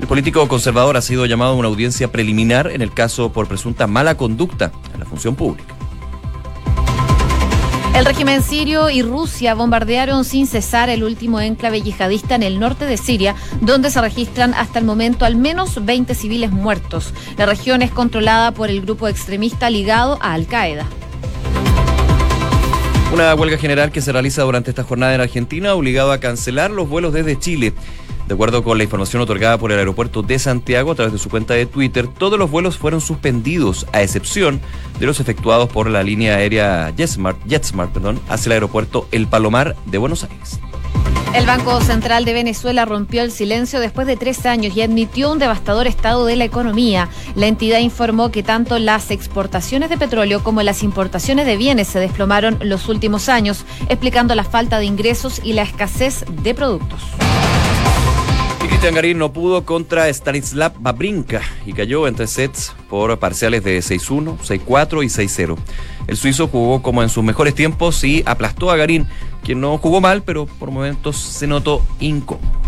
El 0.00 0.06
político 0.06 0.48
conservador 0.48 0.96
ha 0.96 1.02
sido 1.02 1.26
llamado 1.26 1.52
a 1.52 1.56
una 1.56 1.68
audiencia 1.68 2.10
preliminar 2.10 2.70
en 2.70 2.82
el 2.82 2.92
caso 2.92 3.32
por 3.32 3.46
presunta 3.46 3.86
mala 3.86 4.16
conducta 4.16 4.72
en 4.94 5.00
la 5.00 5.06
función 5.06 5.36
pública. 5.36 5.74
El 7.94 8.04
régimen 8.06 8.42
sirio 8.42 8.88
y 8.88 9.02
Rusia 9.02 9.54
bombardearon 9.54 10.24
sin 10.24 10.46
cesar 10.46 10.88
el 10.88 11.04
último 11.04 11.40
enclave 11.40 11.82
yihadista 11.82 12.34
en 12.34 12.42
el 12.42 12.58
norte 12.58 12.86
de 12.86 12.96
Siria, 12.96 13.34
donde 13.60 13.90
se 13.90 14.00
registran 14.00 14.54
hasta 14.54 14.78
el 14.78 14.84
momento 14.84 15.24
al 15.24 15.36
menos 15.36 15.84
20 15.84 16.14
civiles 16.14 16.50
muertos. 16.50 17.12
La 17.36 17.46
región 17.46 17.82
es 17.82 17.90
controlada 17.90 18.52
por 18.52 18.70
el 18.70 18.80
grupo 18.80 19.06
extremista 19.06 19.68
ligado 19.68 20.18
a 20.22 20.32
Al-Qaeda. 20.32 20.86
Una 23.12 23.34
huelga 23.34 23.58
general 23.58 23.90
que 23.90 24.00
se 24.00 24.12
realiza 24.12 24.42
durante 24.42 24.70
esta 24.70 24.84
jornada 24.84 25.14
en 25.14 25.20
Argentina 25.20 25.70
ha 25.70 25.74
obligado 25.74 26.12
a 26.12 26.20
cancelar 26.20 26.70
los 26.70 26.88
vuelos 26.88 27.12
desde 27.12 27.38
Chile. 27.38 27.74
De 28.30 28.34
acuerdo 28.34 28.62
con 28.62 28.78
la 28.78 28.84
información 28.84 29.20
otorgada 29.20 29.58
por 29.58 29.72
el 29.72 29.78
aeropuerto 29.80 30.22
de 30.22 30.38
Santiago 30.38 30.92
a 30.92 30.94
través 30.94 31.12
de 31.12 31.18
su 31.18 31.28
cuenta 31.28 31.54
de 31.54 31.66
Twitter, 31.66 32.06
todos 32.06 32.38
los 32.38 32.48
vuelos 32.48 32.78
fueron 32.78 33.00
suspendidos, 33.00 33.88
a 33.92 34.02
excepción 34.02 34.60
de 35.00 35.06
los 35.06 35.18
efectuados 35.18 35.68
por 35.68 35.90
la 35.90 36.04
línea 36.04 36.36
aérea 36.36 36.92
JetSmart, 36.96 37.44
JetSmart 37.48 37.92
perdón, 37.92 38.20
hacia 38.28 38.50
el 38.50 38.52
aeropuerto 38.52 39.08
El 39.10 39.26
Palomar 39.26 39.74
de 39.86 39.98
Buenos 39.98 40.22
Aires. 40.22 40.60
El 41.34 41.44
Banco 41.44 41.80
Central 41.80 42.24
de 42.24 42.32
Venezuela 42.32 42.84
rompió 42.84 43.22
el 43.22 43.32
silencio 43.32 43.80
después 43.80 44.06
de 44.06 44.16
tres 44.16 44.46
años 44.46 44.76
y 44.76 44.82
admitió 44.82 45.32
un 45.32 45.40
devastador 45.40 45.88
estado 45.88 46.24
de 46.24 46.36
la 46.36 46.44
economía. 46.44 47.08
La 47.34 47.48
entidad 47.48 47.80
informó 47.80 48.30
que 48.30 48.44
tanto 48.44 48.78
las 48.78 49.10
exportaciones 49.10 49.90
de 49.90 49.98
petróleo 49.98 50.44
como 50.44 50.62
las 50.62 50.84
importaciones 50.84 51.46
de 51.46 51.56
bienes 51.56 51.88
se 51.88 51.98
desplomaron 51.98 52.58
los 52.62 52.88
últimos 52.88 53.28
años, 53.28 53.64
explicando 53.88 54.36
la 54.36 54.44
falta 54.44 54.78
de 54.78 54.84
ingresos 54.84 55.40
y 55.42 55.52
la 55.54 55.62
escasez 55.62 56.24
de 56.44 56.54
productos. 56.54 57.00
Cristian 58.80 58.94
Garín 58.94 59.18
no 59.18 59.30
pudo 59.30 59.66
contra 59.66 60.08
Stanislav 60.08 60.72
Babrinka 60.78 61.42
y 61.66 61.74
cayó 61.74 62.08
en 62.08 62.14
tres 62.14 62.30
sets 62.30 62.72
por 62.88 63.18
parciales 63.18 63.62
de 63.62 63.78
6-1, 63.80 64.38
6-4 64.38 65.04
y 65.04 65.08
6-0. 65.08 65.58
El 66.06 66.16
suizo 66.16 66.48
jugó 66.48 66.80
como 66.80 67.02
en 67.02 67.10
sus 67.10 67.22
mejores 67.22 67.54
tiempos 67.54 68.02
y 68.04 68.22
aplastó 68.24 68.70
a 68.70 68.78
Garín, 68.78 69.06
quien 69.44 69.60
no 69.60 69.76
jugó 69.76 70.00
mal, 70.00 70.22
pero 70.22 70.46
por 70.46 70.70
momentos 70.70 71.18
se 71.18 71.46
notó 71.46 71.84
incómodo. 72.00 72.59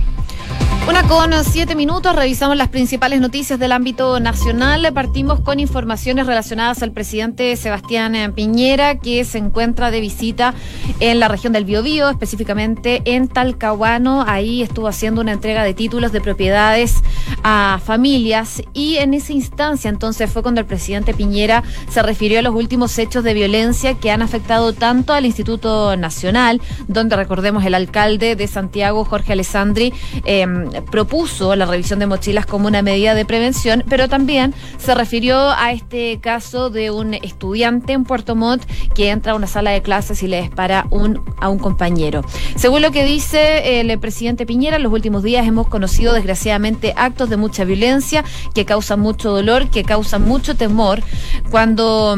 Una 0.88 1.06
con 1.06 1.32
siete 1.44 1.76
minutos, 1.76 2.14
revisamos 2.17 2.56
las 2.56 2.69
principales 2.69 3.20
noticias 3.20 3.56
del 3.56 3.70
ámbito 3.70 4.19
nacional. 4.19 4.93
Partimos 4.93 5.38
con 5.38 5.61
informaciones 5.61 6.26
relacionadas 6.26 6.82
al 6.82 6.90
presidente 6.90 7.55
Sebastián 7.55 8.32
Piñera, 8.34 8.99
que 8.99 9.25
se 9.25 9.38
encuentra 9.38 9.93
de 9.93 10.00
visita 10.00 10.55
en 10.99 11.20
la 11.20 11.29
región 11.29 11.52
del 11.52 11.64
Biobío, 11.64 12.08
específicamente 12.08 13.00
en 13.05 13.29
Talcahuano. 13.29 14.25
Ahí 14.26 14.61
estuvo 14.61 14.88
haciendo 14.88 15.20
una 15.20 15.32
entrega 15.32 15.62
de 15.62 15.73
títulos 15.73 16.11
de 16.11 16.20
propiedades 16.20 16.96
a 17.44 17.81
familias 17.84 18.62
y 18.73 18.96
en 18.96 19.14
esa 19.14 19.32
instancia 19.32 19.88
entonces 19.88 20.31
fue 20.31 20.43
cuando 20.43 20.61
el 20.61 20.67
presidente 20.67 21.14
Piñera 21.14 21.62
se 21.90 22.02
refirió 22.02 22.40
a 22.40 22.43
los 22.43 22.55
últimos 22.55 22.99
hechos 22.99 23.23
de 23.23 23.34
violencia 23.34 23.94
que 23.94 24.11
han 24.11 24.20
afectado 24.20 24.73
tanto 24.73 25.12
al 25.12 25.26
Instituto 25.26 25.96
Nacional, 25.96 26.61
donde 26.88 27.14
recordemos 27.14 27.64
el 27.64 27.75
alcalde 27.75 28.34
de 28.34 28.49
Santiago, 28.49 29.05
Jorge 29.05 29.32
Alessandri, 29.32 29.93
eh, 30.25 30.46
propuso 30.90 31.54
la 31.56 31.66
revisión 31.66 31.98
de 31.98 32.06
mochilas 32.06 32.46
como 32.46 32.69
una 32.69 32.82
medida 32.82 33.14
de 33.14 33.24
prevención, 33.24 33.84
pero 33.88 34.08
también 34.08 34.54
se 34.78 34.94
refirió 34.94 35.50
a 35.50 35.72
este 35.72 36.19
caso 36.20 36.70
de 36.70 36.90
un 36.90 37.14
estudiante 37.14 37.92
en 37.92 38.04
Puerto 38.04 38.34
Montt 38.34 38.64
que 38.94 39.10
entra 39.10 39.32
a 39.32 39.34
una 39.34 39.46
sala 39.46 39.70
de 39.70 39.82
clases 39.82 40.22
y 40.22 40.28
le 40.28 40.40
dispara 40.40 40.86
un, 40.90 41.20
a 41.38 41.48
un 41.48 41.58
compañero. 41.58 42.22
Según 42.56 42.82
lo 42.82 42.90
que 42.90 43.04
dice 43.04 43.80
el 43.80 43.98
presidente 43.98 44.46
Piñera, 44.46 44.76
en 44.76 44.82
los 44.82 44.92
últimos 44.92 45.22
días 45.22 45.46
hemos 45.46 45.69
conocido 45.69 46.14
desgraciadamente 46.14 46.94
actos 46.96 47.28
de 47.28 47.36
mucha 47.36 47.64
violencia 47.64 48.24
que 48.54 48.64
causan 48.64 49.00
mucho 49.00 49.30
dolor, 49.30 49.69
que 49.69 49.84
causan 49.84 50.22
mucho 50.22 50.56
temor. 50.56 51.02
Cuando 51.50 52.16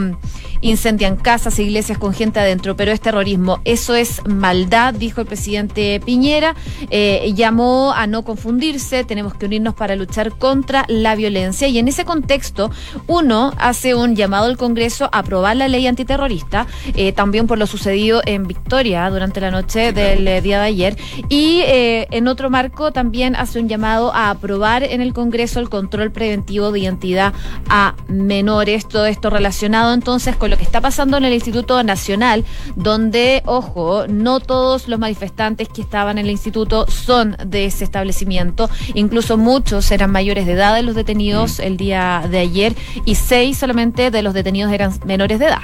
incendian 0.65 1.17
casas 1.17 1.59
iglesias 1.59 1.99
con 1.99 2.15
gente 2.15 2.41
adentro, 2.41 2.75
pero 2.75 2.91
es 2.91 3.01
terrorismo. 3.01 3.61
Eso 3.65 3.95
es 3.95 4.23
maldad, 4.27 4.95
dijo 4.95 5.21
el 5.21 5.27
presidente 5.27 6.01
Piñera. 6.05 6.57
Eh, 6.91 7.33
llamó 7.35 7.93
a 7.95 8.07
no 8.07 8.25
confundirse, 8.25 9.05
tenemos 9.05 9.35
que 9.35 9.45
unirnos 9.45 9.75
para 9.75 9.95
luchar 9.95 10.33
contra 10.39 10.87
la 10.89 11.15
violencia. 11.17 11.69
Y 11.69 11.79
en 11.79 11.89
ese 11.89 12.07
contexto, 12.07 12.71
uno 13.07 13.53
hace 13.59 13.95
un 13.95 14.17
llamado 14.17 14.47
al 14.47 14.57
Congreso 14.57 15.11
a 15.13 15.19
aprobar 15.19 15.57
la 15.57 15.69
ley 15.69 15.87
antiterrorista, 15.87 16.67
eh, 16.95 17.13
también 17.13 17.47
por 17.47 17.59
lo 17.59 17.67
sucedido 17.67 18.23
en 18.25 18.47
Victoria 18.47 19.09
durante 19.11 19.43
la 19.43 19.51
noche 19.51 19.93
del 19.93 20.27
eh, 20.27 20.41
día 20.41 20.61
de 20.61 20.67
ayer. 20.67 20.97
Y 21.29 21.63
en 21.67 22.27
otro 22.27 22.49
marco 22.49 22.91
también 22.91 23.37
hace 23.37 23.61
un 23.61 23.69
llamado 23.69 24.15
a 24.15 24.31
aprobar 24.31 24.83
en 24.83 25.03
el 25.03 25.13
Congreso 25.13 25.61
el 25.61 25.69
control 25.69 26.11
preventivo 26.11 26.73
de 26.73 26.81
identidad 26.81 27.35
a 27.69 27.95
menores. 28.09 28.89
Todo 28.89 29.05
esto 29.07 29.29
relacionado 29.29 29.93
entonces 29.93 30.37
con 30.37 30.54
lo 30.55 30.59
que 30.59 30.65
está 30.65 30.81
pasando 30.81 31.17
en 31.17 31.25
el 31.25 31.33
Instituto 31.33 31.83
Nacional, 31.83 32.45
donde, 32.77 33.43
ojo, 33.45 34.07
no 34.07 34.39
todos 34.39 34.87
los 34.87 35.01
manifestantes 35.01 35.69
que 35.69 35.83
estaban 35.83 36.17
en 36.17 36.27
el 36.27 36.31
instituto 36.31 36.87
son 36.89 37.37
de 37.45 37.65
ese 37.65 37.83
establecimiento. 37.83 38.71
Incluso 38.95 39.37
muchos 39.37 39.91
eran 39.91 40.13
mayores 40.13 40.47
de 40.47 40.53
edad 40.53 40.77
de 40.77 40.83
los 40.83 40.95
detenidos 40.95 41.59
mm. 41.59 41.63
el 41.63 41.77
día 41.77 42.25
de 42.31 42.39
ayer 42.39 42.77
y 43.05 43.17
seis 43.17 43.59
solamente 43.59 44.13
de 44.13 44.23
los 44.23 44.33
detenidos 44.33 44.73
eran 44.73 44.93
menores 45.05 45.41
de 45.41 45.47
edad. 45.47 45.63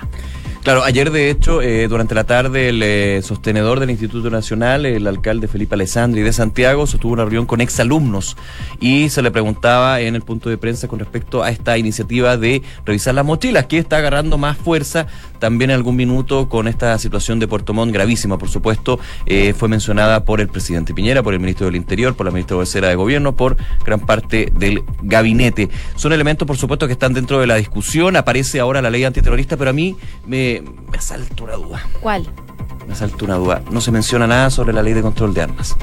Claro, 0.63 0.85
ayer 0.85 1.11
de 1.11 1.31
hecho, 1.31 1.63
eh, 1.63 1.89
durante 1.89 2.15
la 2.15 2.25
tarde, 2.25 2.69
el 2.69 2.83
eh, 2.83 3.23
sostenedor 3.23 3.81
del 3.81 3.89
Instituto 3.89 4.29
Nacional, 4.29 4.85
el 4.85 5.07
alcalde 5.07 5.49
Felipe 5.49 5.75
Alessandri 5.75 6.21
de 6.21 6.35
Santiago, 6.35 6.87
sostuvo 6.87 7.15
una 7.15 7.23
reunión 7.23 7.47
con 7.47 7.63
exalumnos 7.63 8.37
y 8.79 9.09
se 9.09 9.23
le 9.23 9.31
preguntaba 9.31 10.03
en 10.03 10.17
el 10.17 10.21
punto 10.21 10.51
de 10.51 10.59
prensa 10.59 10.87
con 10.87 10.99
respecto 10.99 11.43
a 11.43 11.51
esta 11.51 11.79
iniciativa 11.79 12.37
de 12.37 12.61
revisar 12.85 13.15
las 13.15 13.25
mochilas, 13.25 13.67
que 13.67 13.79
está 13.79 13.97
agarrando 13.97 14.37
más 14.37 14.59
fuerza 14.59 15.07
también 15.39 15.71
en 15.71 15.77
algún 15.77 15.97
minuto 15.97 16.51
con 16.51 16.69
esta 16.69 16.97
situación 16.99 17.39
de 17.39 17.49
Puerto 17.49 17.73
Montt 17.73 17.95
gravísima, 17.95 18.37
por 18.37 18.51
supuesto, 18.51 19.01
eh, 19.25 19.55
fue 19.57 19.69
mencionada 19.69 20.27
por 20.27 20.43
el 20.43 20.49
presidente 20.49 20.93
Piñera, 20.93 21.23
por 21.23 21.33
el 21.33 21.41
ministro 21.41 21.67
del 21.67 21.77
Interior, 21.77 22.15
por 22.15 22.27
la 22.27 22.33
ministra 22.33 22.57
vocera 22.57 22.89
de 22.89 22.95
Gobierno, 22.97 23.35
por 23.35 23.57
gran 23.85 24.01
parte 24.01 24.53
del 24.55 24.85
gabinete. 25.01 25.71
Son 25.97 26.13
elementos, 26.13 26.47
por 26.47 26.59
supuesto, 26.59 26.87
que 26.87 26.93
están 26.93 27.15
dentro 27.15 27.41
de 27.41 27.47
la 27.47 27.57
discusión. 27.57 28.17
Aparece 28.17 28.61
ahora 28.61 28.83
la 28.83 28.91
ley 28.91 29.05
antiterrorista, 29.05 29.57
pero 29.57 29.71
a 29.71 29.73
mí 29.73 29.97
me 30.27 30.50
me, 30.59 30.99
asalta 30.99 31.45
una 31.45 31.55
duda. 31.55 31.87
¿Cuál? 32.01 32.27
me 32.91 32.97
salta 32.97 33.25
una 33.25 33.37
duda. 33.37 33.63
No 33.71 33.81
se 33.81 33.93
menciona 33.93 34.27
nada 34.27 34.51
sobre 34.51 34.73
la 34.73 34.83
ley 34.83 34.95
de 34.95 35.03
control 35.03 35.33
de 35.33 35.43
armas. 35.43 35.77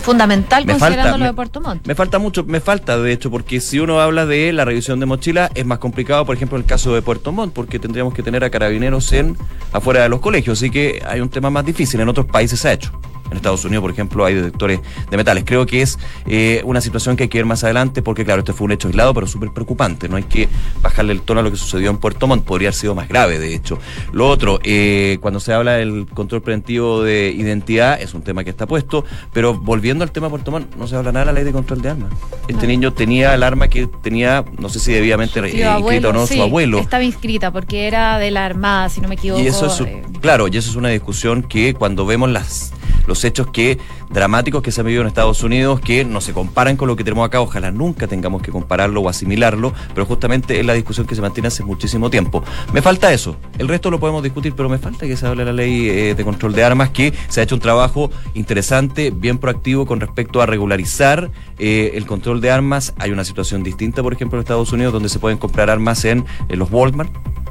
Fundamental 0.00 0.64
considerando 0.64 1.18
lo 1.18 1.24
de 1.24 1.32
Puerto 1.32 1.60
Montt. 1.60 1.86
Me 1.86 1.94
falta 1.94 2.18
mucho, 2.18 2.44
me 2.44 2.60
falta 2.60 2.96
de 2.96 3.12
hecho, 3.12 3.30
porque 3.30 3.60
si 3.60 3.80
uno 3.80 4.00
habla 4.00 4.24
de 4.24 4.52
la 4.52 4.64
revisión 4.64 5.00
de 5.00 5.06
mochila, 5.06 5.50
es 5.54 5.66
más 5.66 5.78
complicado, 5.78 6.24
por 6.24 6.36
ejemplo, 6.36 6.56
en 6.56 6.62
el 6.62 6.68
caso 6.68 6.94
de 6.94 7.02
Puerto 7.02 7.32
Montt, 7.32 7.52
porque 7.52 7.78
tendríamos 7.78 8.14
que 8.14 8.22
tener 8.22 8.44
a 8.44 8.50
carabineros 8.50 9.12
en 9.12 9.36
afuera 9.72 10.02
de 10.02 10.08
los 10.08 10.20
colegios, 10.20 10.58
así 10.58 10.70
que 10.70 11.02
hay 11.06 11.20
un 11.20 11.28
tema 11.28 11.50
más 11.50 11.64
difícil. 11.64 12.00
En 12.00 12.08
otros 12.08 12.26
países 12.26 12.60
se 12.60 12.68
ha 12.68 12.72
hecho. 12.72 12.92
En 13.30 13.36
Estados 13.36 13.64
Unidos, 13.64 13.82
por 13.82 13.90
ejemplo, 13.90 14.24
hay 14.24 14.34
detectores 14.34 14.80
de 15.10 15.16
metales. 15.16 15.44
Creo 15.46 15.66
que 15.66 15.82
es 15.82 15.98
eh, 16.26 16.62
una 16.64 16.80
situación 16.80 17.16
que 17.16 17.24
hay 17.24 17.28
que 17.28 17.38
ver 17.38 17.46
más 17.46 17.64
adelante 17.64 18.02
porque, 18.02 18.24
claro, 18.24 18.40
este 18.40 18.52
fue 18.52 18.66
un 18.66 18.72
hecho 18.72 18.88
aislado, 18.88 19.14
pero 19.14 19.26
súper 19.26 19.50
preocupante. 19.50 20.08
No 20.08 20.16
hay 20.16 20.24
que 20.24 20.48
bajarle 20.82 21.12
el 21.12 21.22
tono 21.22 21.40
a 21.40 21.42
lo 21.42 21.50
que 21.50 21.56
sucedió 21.56 21.90
en 21.90 21.98
Puerto 21.98 22.26
Montt. 22.26 22.44
Podría 22.44 22.68
haber 22.68 22.74
sido 22.74 22.94
más 22.94 23.08
grave, 23.08 23.38
de 23.38 23.54
hecho. 23.54 23.78
Lo 24.12 24.28
otro, 24.28 24.60
eh, 24.64 25.18
cuando 25.20 25.40
se 25.40 25.52
habla 25.52 25.72
del 25.72 26.06
control 26.06 26.42
preventivo 26.42 27.02
de 27.02 27.30
identidad, 27.36 28.00
es 28.00 28.14
un 28.14 28.22
tema 28.22 28.44
que 28.44 28.50
está 28.50 28.66
puesto, 28.66 29.04
pero 29.32 29.54
volviendo 29.54 30.04
al 30.04 30.10
tema 30.10 30.28
Puerto 30.30 30.50
Montt, 30.50 30.74
no 30.76 30.86
se 30.86 30.96
habla 30.96 31.12
nada 31.12 31.26
de 31.26 31.32
la 31.32 31.32
ley 31.32 31.44
de 31.44 31.52
control 31.52 31.82
de 31.82 31.90
armas. 31.90 32.12
Este 32.48 32.66
niño 32.66 32.92
tenía 32.92 33.34
el 33.34 33.42
arma 33.42 33.68
que 33.68 33.86
tenía, 34.02 34.44
no 34.58 34.68
sé 34.68 34.80
si 34.80 34.92
debidamente 34.92 35.40
sí, 35.50 35.60
inscrito 35.60 36.10
o 36.10 36.12
no, 36.12 36.26
su 36.26 36.42
abuelo. 36.42 36.78
Estaba 36.78 37.04
inscrita 37.04 37.50
porque 37.52 37.86
era 37.86 38.18
de 38.18 38.30
la 38.30 38.44
Armada, 38.44 38.88
si 38.88 39.00
no 39.00 39.08
me 39.08 39.14
equivoco. 39.14 39.42
Y 39.42 39.46
eso 39.46 39.66
es, 39.66 39.82
claro, 40.20 40.48
y 40.48 40.56
eso 40.56 40.70
es 40.70 40.76
una 40.76 40.88
discusión 40.88 41.42
que 41.42 41.74
cuando 41.74 42.06
vemos 42.06 42.30
las 42.30 42.72
los 43.08 43.24
hechos 43.24 43.48
que 43.48 43.78
dramáticos 44.10 44.62
que 44.62 44.70
se 44.70 44.80
han 44.80 44.86
vivido 44.86 45.02
en 45.02 45.08
Estados 45.08 45.42
Unidos 45.42 45.80
que 45.80 46.04
no 46.04 46.20
se 46.20 46.32
comparan 46.32 46.76
con 46.76 46.86
lo 46.86 46.94
que 46.94 47.02
tenemos 47.02 47.26
acá. 47.26 47.40
Ojalá 47.40 47.70
nunca 47.70 48.06
tengamos 48.06 48.42
que 48.42 48.52
compararlo 48.52 49.00
o 49.00 49.08
asimilarlo, 49.08 49.72
pero 49.94 50.06
justamente 50.06 50.60
es 50.60 50.66
la 50.66 50.74
discusión 50.74 51.06
que 51.06 51.14
se 51.14 51.22
mantiene 51.22 51.48
hace 51.48 51.64
muchísimo 51.64 52.10
tiempo. 52.10 52.44
Me 52.72 52.82
falta 52.82 53.12
eso. 53.12 53.36
El 53.58 53.66
resto 53.66 53.90
lo 53.90 53.98
podemos 53.98 54.22
discutir, 54.22 54.52
pero 54.54 54.68
me 54.68 54.78
falta 54.78 55.06
que 55.06 55.16
se 55.16 55.26
hable 55.26 55.44
de 55.44 55.46
la 55.46 55.52
ley 55.52 55.88
eh, 55.88 56.14
de 56.14 56.24
control 56.24 56.52
de 56.52 56.62
armas, 56.62 56.90
que 56.90 57.12
se 57.28 57.40
ha 57.40 57.44
hecho 57.44 57.54
un 57.54 57.60
trabajo 57.60 58.10
interesante, 58.34 59.10
bien 59.10 59.38
proactivo 59.38 59.86
con 59.86 60.00
respecto 60.00 60.42
a 60.42 60.46
regularizar 60.46 61.30
eh, 61.58 61.92
el 61.94 62.06
control 62.06 62.40
de 62.42 62.50
armas. 62.50 62.92
Hay 62.98 63.10
una 63.10 63.24
situación 63.24 63.62
distinta, 63.62 64.02
por 64.02 64.12
ejemplo, 64.12 64.38
en 64.38 64.42
Estados 64.42 64.72
Unidos, 64.72 64.92
donde 64.92 65.08
se 65.08 65.18
pueden 65.18 65.38
comprar 65.38 65.70
armas 65.70 66.04
en, 66.04 66.26
en 66.48 66.58
los 66.58 66.70
Walmart 66.70 67.10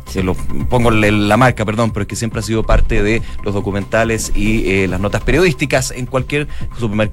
se 0.10 0.24
lo 0.24 0.34
pongo 0.70 0.92
la 0.92 1.38
marca, 1.38 1.66
perdón, 1.66 1.92
pero 1.92 2.04
es 2.04 2.08
que 2.08 2.16
siempre 2.16 2.40
ha 2.40 2.44
sido 2.44 2.64
parte 2.64 3.04
de 3.04 3.22
los 3.44 3.54
documentales 3.54 4.32
y 4.36 4.70
eh, 4.70 4.88
las 4.88 5.00
notas 5.00 5.22
periodísticas. 5.22 5.92
En 5.92 6.06
cualquier 6.06 6.48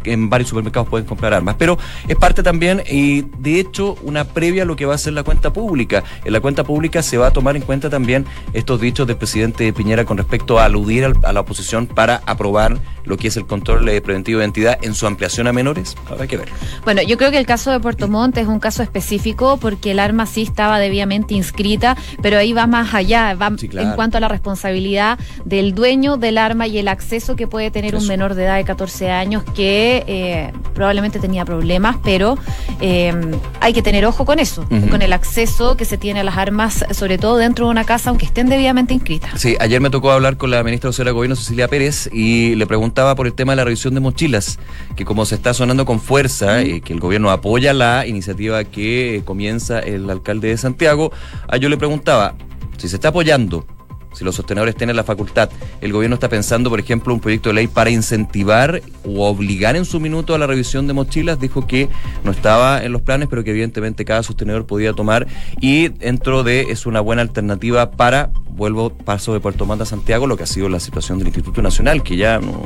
en 0.05 0.31
varios 0.31 0.49
supermercados 0.49 0.89
pueden 0.89 1.07
comprar 1.07 1.35
armas, 1.35 1.57
pero 1.59 1.79
es 2.09 2.17
parte 2.17 2.43
también 2.43 2.83
y 2.91 3.23
de 3.39 3.61
hecho 3.61 3.97
una 4.03 4.25
previa 4.25 4.63
a 4.63 4.67
lo 4.67 4.77
que 4.77 4.87
va 4.87 4.95
a 4.95 4.99
ser 4.99 5.13
la 5.13 5.23
cuenta 5.23 5.53
pública. 5.53 6.05
En 6.25 6.33
la 6.33 6.41
cuenta 6.41 6.65
pública 6.65 7.03
se 7.03 7.19
va 7.19 7.29
a 7.29 7.31
tomar 7.31 7.57
en 7.57 7.63
cuenta 7.63 7.91
también 7.91 8.27
estos 8.53 8.81
dichos 8.81 9.07
del 9.07 9.17
presidente 9.17 9.73
Piñera 9.73 10.05
con 10.05 10.17
respecto 10.17 10.59
a 10.59 10.67
aludir 10.67 11.05
a 11.23 11.33
la 11.33 11.41
oposición 11.41 11.87
para 11.87 12.23
aprobar 12.27 12.79
lo 13.05 13.17
que 13.17 13.29
es 13.29 13.37
el 13.37 13.47
control 13.47 13.85
preventivo 14.03 14.39
de 14.39 14.45
identidad 14.45 14.79
en 14.83 14.95
su 14.95 15.07
ampliación 15.07 15.47
a 15.47 15.53
menores. 15.53 15.97
Habrá 16.09 16.27
que 16.27 16.37
ver. 16.37 16.49
Bueno, 16.85 17.03
yo 17.03 17.17
creo 17.19 17.31
que 17.31 17.39
el 17.39 17.47
caso 17.47 17.71
de 17.71 17.81
Puerto 17.81 18.09
Montt 18.09 18.39
es 18.39 18.47
un 18.47 18.61
caso 18.61 18.83
específico 18.83 19.59
porque 19.59 19.91
el 19.91 19.99
arma 19.99 20.27
sí 20.27 20.43
estaba 20.43 20.79
debidamente 20.79 21.35
inscrita, 21.35 21.97
pero 22.23 22.39
ahí 22.39 22.53
va 22.53 22.67
más 22.67 22.84
allá, 22.93 23.35
va 23.35 23.49
en 23.49 23.93
cuanto 23.93 24.19
a 24.19 24.21
la 24.21 24.29
responsabilidad 24.29 25.19
del 25.45 25.75
dueño 25.75 26.17
del 26.17 26.38
arma 26.38 26.67
y 26.67 26.79
el 26.79 26.88
acceso 26.88 27.37
que 27.37 27.47
puede 27.47 27.71
tener 27.71 27.95
un 27.95 28.07
menor 28.07 28.35
de 28.35 28.45
edad 28.45 28.57
de 28.57 28.64
14 28.64 29.11
años 29.11 29.45
que 29.55 30.05
eh, 30.07 30.53
probablemente 30.75 31.19
tenía 31.19 31.45
problemas, 31.45 31.97
pero 32.05 32.37
eh, 32.81 33.14
hay 33.61 33.73
que 33.73 33.83
tener 33.83 34.05
ojo 34.07 34.25
con 34.25 34.38
eso, 34.38 34.67
con 34.91 35.03
el 35.03 35.12
acceso 35.12 35.76
que 35.76 35.85
se 35.85 35.97
tiene 35.97 36.21
a 36.21 36.25
las 36.25 36.37
armas, 36.37 36.85
sobre 36.93 37.19
todo 37.19 37.37
dentro 37.37 37.67
de 37.67 37.71
una 37.71 37.85
casa, 37.85 38.11
aunque 38.11 38.26
estén 38.26 38.49
debidamente 38.49 38.95
inscritas. 38.95 39.41
Sí, 39.41 39.57
ayer 39.61 39.81
me 39.81 39.91
tocó 39.91 40.11
hablar 40.11 40.37
con 40.37 40.50
la 40.50 40.62
ministra 40.62 40.91
de 40.91 41.11
Gobierno, 41.12 41.37
Cecilia 41.37 41.69
Pérez, 41.69 42.09
y 42.12 42.55
le 42.57 42.67
preguntaba 42.67 43.14
por 43.14 43.26
el 43.26 43.33
tema 43.35 43.53
de 43.53 43.57
la 43.57 43.64
revisión 43.64 43.95
de 43.95 44.00
mochilas, 44.00 44.59
que 44.97 45.05
como 45.05 45.25
se 45.25 45.35
está 45.35 45.55
sonando 45.55 45.85
con 45.87 46.00
fuerza, 46.00 46.62
y 46.62 46.73
eh, 46.73 46.81
que 46.81 46.93
el 46.93 47.00
gobierno 47.00 47.31
apoya 47.31 47.73
la 47.73 48.07
iniciativa 48.07 48.64
que 48.64 49.23
comienza 49.25 49.79
el 49.79 50.09
alcalde 50.11 50.49
de 50.49 50.57
Santiago, 50.57 51.12
a 51.49 51.57
yo 51.57 51.69
le 51.69 51.76
preguntaba, 51.76 52.35
si 52.76 52.88
se 52.88 52.97
está 52.97 53.09
apoyando, 53.09 53.66
si 54.14 54.25
los 54.25 54.35
sostenedores 54.35 54.76
tienen 54.76 54.97
la 54.97 55.04
facultad, 55.04 55.50
el 55.80 55.92
gobierno 55.92 56.14
está 56.14 56.28
pensando, 56.28 56.71
por 56.71 56.80
ejemplo, 56.80 57.12
un 57.12 57.21
proyecto 57.21 57.50
de 57.50 57.54
ley 57.54 57.66
para 57.66 57.90
incentivar 57.90 58.83
o 59.04 59.26
obligar 59.26 59.76
en 59.76 59.85
su 59.85 60.00
minuto 60.00 60.35
a 60.35 60.38
la 60.38 60.47
revisión 60.47 60.87
de 60.87 60.92
mochilas, 60.92 61.40
dijo 61.40 61.66
que 61.66 61.88
no 62.23 62.30
estaba 62.30 62.85
en 62.85 62.92
los 62.92 63.02
planes, 63.02 63.28
pero 63.28 63.44
que 63.44 63.50
evidentemente 63.50 64.04
cada 64.04 64.23
sostenedor 64.23 64.66
podía 64.66 64.92
tomar 64.92 65.26
y 65.61 65.88
dentro 65.88 66.42
de 66.42 66.62
es 66.71 66.87
una 66.87 67.00
buena 67.00 67.23
alternativa 67.23 67.90
para, 67.90 68.30
vuelvo, 68.50 68.90
paso 68.90 69.33
de 69.33 69.40
Puerto 69.40 69.66
Montt 69.66 69.83
a 69.83 69.87
Santiago, 69.87 70.26
lo 70.26 70.37
que 70.37 70.44
ha 70.44 70.47
sido 70.47 70.68
la 70.68 70.80
situación 70.80 71.18
del 71.18 71.28
Instituto 71.28 71.62
Nacional, 71.62 72.02
que 72.02 72.16
ya 72.16 72.38
no, 72.38 72.62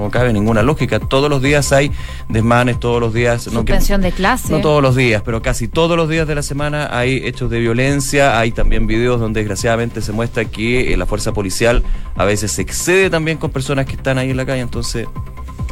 no 0.00 0.10
cabe 0.10 0.32
ninguna 0.32 0.62
lógica. 0.62 0.98
Todos 0.98 1.28
los 1.28 1.42
días 1.42 1.72
hay 1.72 1.90
desmanes, 2.28 2.80
todos 2.80 3.00
los 3.00 3.12
días. 3.12 3.42
Suspensión 3.42 4.00
de 4.00 4.12
clase. 4.12 4.52
No 4.52 4.60
todos 4.60 4.82
los 4.82 4.96
días, 4.96 5.22
pero 5.24 5.42
casi 5.42 5.68
todos 5.68 5.96
los 5.96 6.08
días 6.08 6.26
de 6.26 6.34
la 6.34 6.42
semana 6.42 6.88
hay 6.90 7.20
hechos 7.24 7.50
de 7.50 7.60
violencia. 7.60 8.38
Hay 8.38 8.52
también 8.52 8.86
videos 8.86 9.20
donde 9.20 9.40
desgraciadamente 9.40 10.00
se 10.00 10.12
muestra 10.12 10.44
que 10.44 10.69
eh, 10.76 10.96
la 10.96 11.06
fuerza 11.06 11.32
policial 11.32 11.82
a 12.16 12.24
veces 12.24 12.52
se 12.52 12.62
excede 12.62 13.10
también 13.10 13.38
con 13.38 13.50
personas 13.50 13.86
que 13.86 13.92
están 13.92 14.18
ahí 14.18 14.30
en 14.30 14.36
la 14.36 14.46
calle. 14.46 14.60
Entonces 14.60 15.06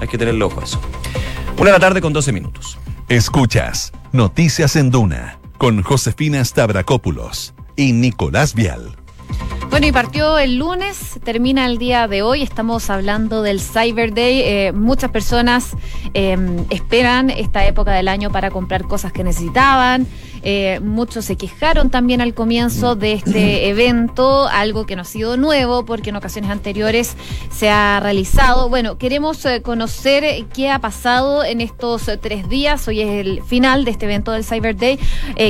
hay 0.00 0.09
que 0.09 0.19
tenerle 0.19 0.45
ojo 0.45 0.61
a 0.61 0.64
eso. 0.64 0.81
Una 1.57 1.67
de 1.67 1.73
la 1.73 1.81
tarde 1.81 2.00
con 2.00 2.12
12 2.12 2.33
minutos. 2.33 2.78
Escuchas 3.09 3.93
Noticias 4.12 4.76
en 4.76 4.90
Duna 4.90 5.38
con 5.59 5.83
Josefina 5.83 6.45
Stavrakopoulos 6.45 7.52
y 7.76 7.93
Nicolás 7.93 8.55
Vial. 8.55 8.97
Bueno, 9.71 9.87
y 9.87 9.93
partió 9.93 10.38
el 10.38 10.57
lunes, 10.57 11.21
termina 11.25 11.67
el 11.67 11.76
día 11.76 12.09
de 12.09 12.23
hoy, 12.23 12.43
estamos 12.43 12.88
hablando 12.88 13.43
del 13.43 13.61
Cyber 13.61 14.14
Day. 14.14 14.40
Eh, 14.40 14.73
muchas 14.73 15.11
personas 15.11 15.76
em, 16.14 16.64
esperan 16.71 17.28
esta 17.28 17.67
época 17.67 17.93
del 17.93 18.09
año 18.09 18.31
para 18.33 18.50
comprar 18.50 18.85
cosas 18.85 19.12
que 19.12 19.23
necesitaban. 19.23 20.07
Eh, 20.42 20.80
muchos 20.83 21.25
se 21.25 21.37
quejaron 21.37 21.90
también 21.90 22.21
al 22.21 22.35
comienzo 22.35 22.97
de 22.97 23.12
este 23.12 23.68
evento, 23.71 24.49
algo 24.49 24.87
que 24.87 24.97
no 24.97 25.02
ha 25.02 25.04
sido 25.04 25.37
nuevo 25.37 25.85
porque 25.85 26.11
en 26.11 26.16
ocasiones 26.16 26.50
anteriores 26.50 27.16
se 27.50 27.71
ha 27.71 28.00
realizado. 28.00 28.68
Bueno, 28.68 28.99
queremos 28.99 29.45
eh, 29.45 29.62
conocer 29.62 30.47
qué 30.54 30.71
ha 30.71 30.78
pasado 30.80 31.45
en 31.45 31.61
estos 31.61 32.11
tres 32.21 32.49
días. 32.49 32.87
Hoy 32.88 33.00
es 33.00 33.26
el 33.26 33.42
final 33.42 33.85
de 33.85 33.90
este 33.90 34.07
evento 34.07 34.33
del 34.33 34.45
Cyber 34.45 34.76
Day. 34.76 34.99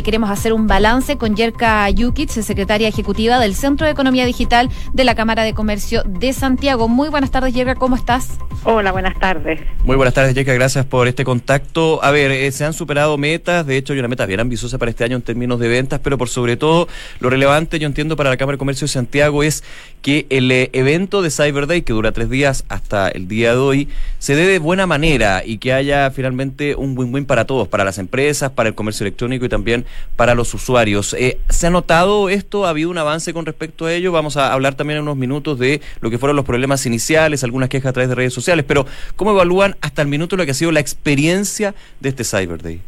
queremos 0.05 0.31
hacer 0.31 0.53
un 0.53 0.67
balance 0.67 1.17
con 1.17 1.37
Yerka 1.37 1.89
Yukic, 1.91 2.31
secretaria 2.31 2.89
ejecutiva 2.89 3.39
del 3.39 3.55
Centro 3.55 3.87
de 3.87 3.93
Economía 3.93 4.25
Digital 4.25 4.71
de 4.93 5.05
la 5.05 5.15
Cámara 5.15 5.43
de 5.43 5.55
Comercio 5.55 6.03
de 6.05 6.33
Santiago. 6.33 6.89
Muy 6.89 7.09
buenas 7.09 7.31
tardes, 7.31 7.55
Yerka, 7.55 7.75
¿cómo 7.75 7.97
estás? 7.97 8.39
Hola, 8.65 8.93
buenas 8.93 9.19
tardes. 9.19 9.61
Muy 9.85 9.97
buenas 9.97 10.15
tardes, 10.15 10.35
Yerka, 10.35 10.53
gracias 10.53 10.85
por 10.85 11.09
este 11.09 11.25
contacto. 11.25 12.03
A 12.03 12.11
ver, 12.11 12.31
eh, 12.31 12.51
se 12.53 12.65
han 12.65 12.73
superado 12.73 13.17
metas, 13.19 13.67
de 13.67 13.77
hecho 13.77 13.93
hay 13.93 13.99
una 13.99 14.09
meta 14.09 14.27
bien 14.27 14.41
ambiciosa 14.41 14.78
para 14.79 14.91
este 14.91 15.05
año 15.05 15.17
en 15.17 15.23
términos 15.23 15.59
de 15.61 15.69
ventas, 15.69 16.01
pero 16.03 16.19
por 16.19 16.29
sobre 16.29 16.57
todo 16.57 16.89
lo 17.21 17.31
relevante, 17.31 17.79
yo 17.79 17.87
entiendo, 17.87 18.17
para 18.17 18.31
la 18.31 18.37
Cámara 18.37 18.55
de 18.55 18.59
Comercio 18.59 18.87
de 18.87 18.93
Santiago 18.93 19.43
es 19.43 19.65
que 20.03 20.27
el 20.31 20.51
eh, 20.51 20.71
evento 20.73 21.23
de 21.23 21.31
Cyber 21.31 21.67
Day, 21.67 21.83
que 21.83 21.93
dura 21.93 22.13
tres 22.13 22.31
días 22.31 22.65
hasta 22.69 23.09
el 23.09 23.29
día 23.29 23.53
de 23.53 23.59
hoy, 23.59 23.89
se 24.19 24.35
dé 24.35 24.47
de 24.47 24.59
buena 24.59 24.87
manera 24.87 25.43
y 25.45 25.59
que 25.59 25.73
haya 25.73 26.11
finalmente 26.11 26.75
un 26.75 26.97
win-win 26.97 27.25
para 27.25 27.47
todos, 27.47 27.69
para 27.69 27.85
las 27.85 27.99
empresas, 27.99 28.51
para 28.51 28.69
el 28.69 28.75
comercio 28.75 29.05
electrónico 29.05 29.45
y 29.45 29.49
también 29.49 29.85
para 30.17 30.35
los 30.35 30.55
usuarios. 30.55 31.15
Eh, 31.19 31.39
¿Se 31.49 31.67
ha 31.67 31.71
notado 31.71 32.29
esto? 32.29 32.67
¿Ha 32.67 32.71
habido 32.71 32.91
un 32.91 32.99
avance 32.99 33.33
con 33.33 33.45
respecto 33.47 33.87
a 33.87 33.93
ello? 33.93 34.13
Vamos 34.13 34.37
a 34.37 34.53
hablar 34.53 34.75
también 34.75 34.99
en 34.99 35.03
unos 35.03 35.17
minutos 35.17 35.59
de 35.59 35.81
lo 36.01 36.11
que 36.11 36.19
fueron 36.19 36.37
los 36.37 36.45
problemas 36.45 36.87
iniciales, 36.87 37.45
algunas 37.45 37.69
quejas 37.69 37.91
a 37.91 37.93
través 37.93 38.09
de 38.09 38.15
redes 38.15 38.33
sociales, 38.33 38.65
pero 38.67 38.87
¿cómo 39.17 39.33
evalúan 39.33 39.77
hasta 39.81 40.03
el 40.03 40.09
minuto 40.09 40.37
lo 40.37 40.45
que 40.45 40.53
ha 40.53 40.55
sido 40.55 40.73
la 40.73 40.81
experiencia 40.81 41.75
de 42.01 42.09
este 42.09 42.25
Cyber 42.25 42.63
Day? 42.63 42.81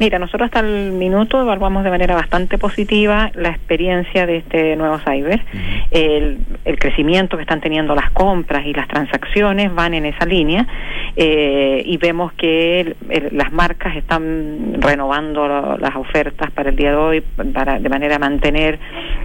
Mira, 0.00 0.20
nosotros 0.20 0.46
hasta 0.46 0.60
el 0.60 0.92
minuto 0.92 1.40
evaluamos 1.40 1.82
de 1.82 1.90
manera 1.90 2.14
bastante 2.14 2.56
positiva 2.56 3.32
la 3.34 3.48
experiencia 3.48 4.26
de 4.26 4.36
este 4.36 4.76
nuevo 4.76 4.98
cyber. 4.98 5.40
el, 5.90 6.38
crecimiento 6.78 7.36
que 7.36 7.42
están 7.42 7.60
teniendo 7.60 7.94
las 7.94 8.10
compras 8.12 8.64
y 8.64 8.72
las 8.72 8.86
transacciones 8.86 9.74
van 9.74 9.94
en 9.94 10.06
esa 10.06 10.24
línea 10.24 10.66
eh, 11.16 11.82
y 11.84 11.96
vemos 11.96 12.32
que 12.34 12.94
las 13.32 13.52
marcas 13.52 13.96
están 13.96 14.74
renovando 14.80 15.76
las 15.78 15.96
ofertas 15.96 16.50
para 16.52 16.70
el 16.70 16.76
día 16.76 16.90
de 16.90 16.96
hoy 16.96 17.20
para 17.52 17.80
de 17.80 17.88
manera 17.88 18.16
a 18.16 18.18
mantener 18.18 18.78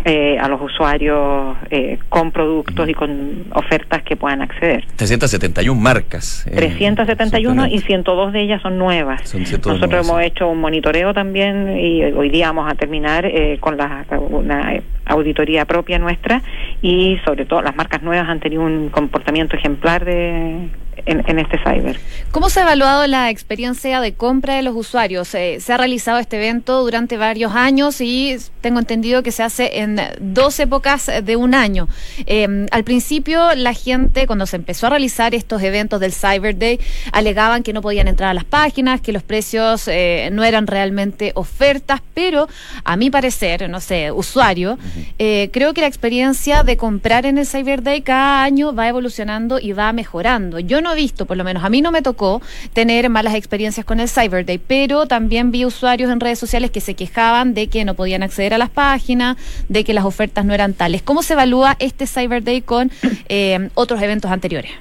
eh, 0.05 0.37
a 0.37 0.47
los 0.49 0.61
usuarios 0.61 1.55
eh, 1.69 1.97
con 2.09 2.31
productos 2.31 2.89
y 2.89 2.93
con 2.93 3.45
ofertas 3.53 4.03
que 4.03 4.15
puedan 4.15 4.41
acceder. 4.41 4.85
371 4.95 5.79
marcas. 5.79 6.45
371 6.53 7.67
y 7.67 7.79
102 7.79 8.33
de 8.33 8.41
ellas 8.41 8.61
son 8.61 8.77
nuevas. 8.77 9.33
Nosotros 9.33 10.05
hemos 10.05 10.21
hecho 10.21 10.49
un 10.49 10.59
monitoreo 10.59 11.13
también 11.13 11.77
y 11.77 12.03
hoy 12.03 12.29
día 12.29 12.47
vamos 12.47 12.71
a 12.71 12.75
terminar 12.75 13.25
eh, 13.25 13.57
con 13.59 13.77
la, 13.77 14.05
una 14.29 14.73
auditoría 15.05 15.65
propia 15.65 15.99
nuestra 15.99 16.41
y 16.81 17.17
sobre 17.25 17.45
todo 17.45 17.61
las 17.61 17.75
marcas 17.75 18.03
nuevas 18.03 18.27
han 18.27 18.39
tenido 18.39 18.63
un 18.63 18.89
comportamiento 18.89 19.55
ejemplar 19.55 20.05
de 20.05 20.69
en, 21.05 21.39
este 21.39 21.57
cyber. 21.57 21.99
¿Cómo 22.31 22.49
se 22.49 22.59
ha 22.59 22.63
evaluado 22.63 23.07
la 23.07 23.29
experiencia 23.29 23.99
de 24.01 24.13
compra 24.13 24.55
de 24.55 24.61
los 24.61 24.75
usuarios? 24.75 25.33
Eh, 25.35 25.57
se 25.59 25.73
ha 25.73 25.77
realizado 25.77 26.19
este 26.19 26.37
evento 26.37 26.81
durante 26.81 27.17
varios 27.17 27.53
años 27.53 27.99
y 28.01 28.37
tengo 28.61 28.79
entendido 28.79 29.23
que 29.23 29.31
se 29.31 29.43
hace 29.43 29.79
en 29.79 29.99
dos 30.19 30.59
épocas 30.59 31.09
de 31.23 31.35
un 31.35 31.53
año. 31.53 31.87
Eh, 32.25 32.67
al 32.71 32.83
principio 32.83 33.55
la 33.55 33.73
gente, 33.73 34.27
cuando 34.27 34.45
se 34.45 34.55
empezó 34.55 34.87
a 34.87 34.91
realizar 34.91 35.35
estos 35.35 35.61
eventos 35.61 35.99
del 35.99 36.13
Cyber 36.13 36.57
Day, 36.57 36.79
alegaban 37.11 37.63
que 37.63 37.73
no 37.73 37.81
podían 37.81 38.07
entrar 38.07 38.29
a 38.29 38.33
las 38.33 38.45
páginas, 38.45 39.01
que 39.01 39.11
los 39.11 39.23
precios 39.23 39.87
eh, 39.87 40.29
no 40.31 40.43
eran 40.43 40.67
realmente 40.67 41.31
ofertas, 41.35 42.01
pero 42.13 42.47
a 42.83 42.95
mi 42.95 43.09
parecer, 43.09 43.69
no 43.69 43.79
sé, 43.79 44.11
usuario, 44.11 44.77
creo 45.17 45.73
que 45.73 45.81
la 45.81 45.87
experiencia 45.87 46.63
de 46.63 46.77
comprar 46.77 47.25
en 47.25 47.37
el 47.37 47.45
Cyber 47.45 47.83
Day 47.83 48.01
cada 48.01 48.43
año 48.43 48.73
va 48.73 48.87
evolucionando 48.87 49.59
y 49.59 49.73
va 49.73 49.91
mejorando. 49.93 50.59
Yo 50.59 50.81
no 50.83 50.93
he 50.93 50.95
visto, 50.95 51.25
por 51.25 51.37
lo 51.37 51.43
menos 51.43 51.63
a 51.63 51.69
mí 51.69 51.81
no 51.81 51.91
me 51.91 52.01
tocó 52.01 52.41
tener 52.73 53.09
malas 53.09 53.35
experiencias 53.35 53.85
con 53.85 53.99
el 53.99 54.09
Cyber 54.09 54.45
Day, 54.45 54.59
pero 54.59 55.07
también 55.07 55.51
vi 55.51 55.65
usuarios 55.65 56.11
en 56.11 56.19
redes 56.19 56.37
sociales 56.37 56.69
que 56.69 56.81
se 56.81 56.93
quejaban 56.93 57.53
de 57.53 57.67
que 57.67 57.85
no 57.85 57.95
podían 57.95 58.23
acceder 58.23 58.53
a 58.53 58.57
las 58.57 58.69
páginas, 58.69 59.37
de 59.69 59.83
que 59.83 59.93
las 59.93 60.05
ofertas 60.05 60.45
no 60.45 60.53
eran 60.53 60.73
tales. 60.73 61.01
¿Cómo 61.01 61.23
se 61.23 61.33
evalúa 61.33 61.75
este 61.79 62.05
Cyber 62.05 62.43
Day 62.43 62.61
con 62.61 62.91
eh, 63.29 63.69
otros 63.73 64.01
eventos 64.01 64.29
anteriores? 64.29 64.71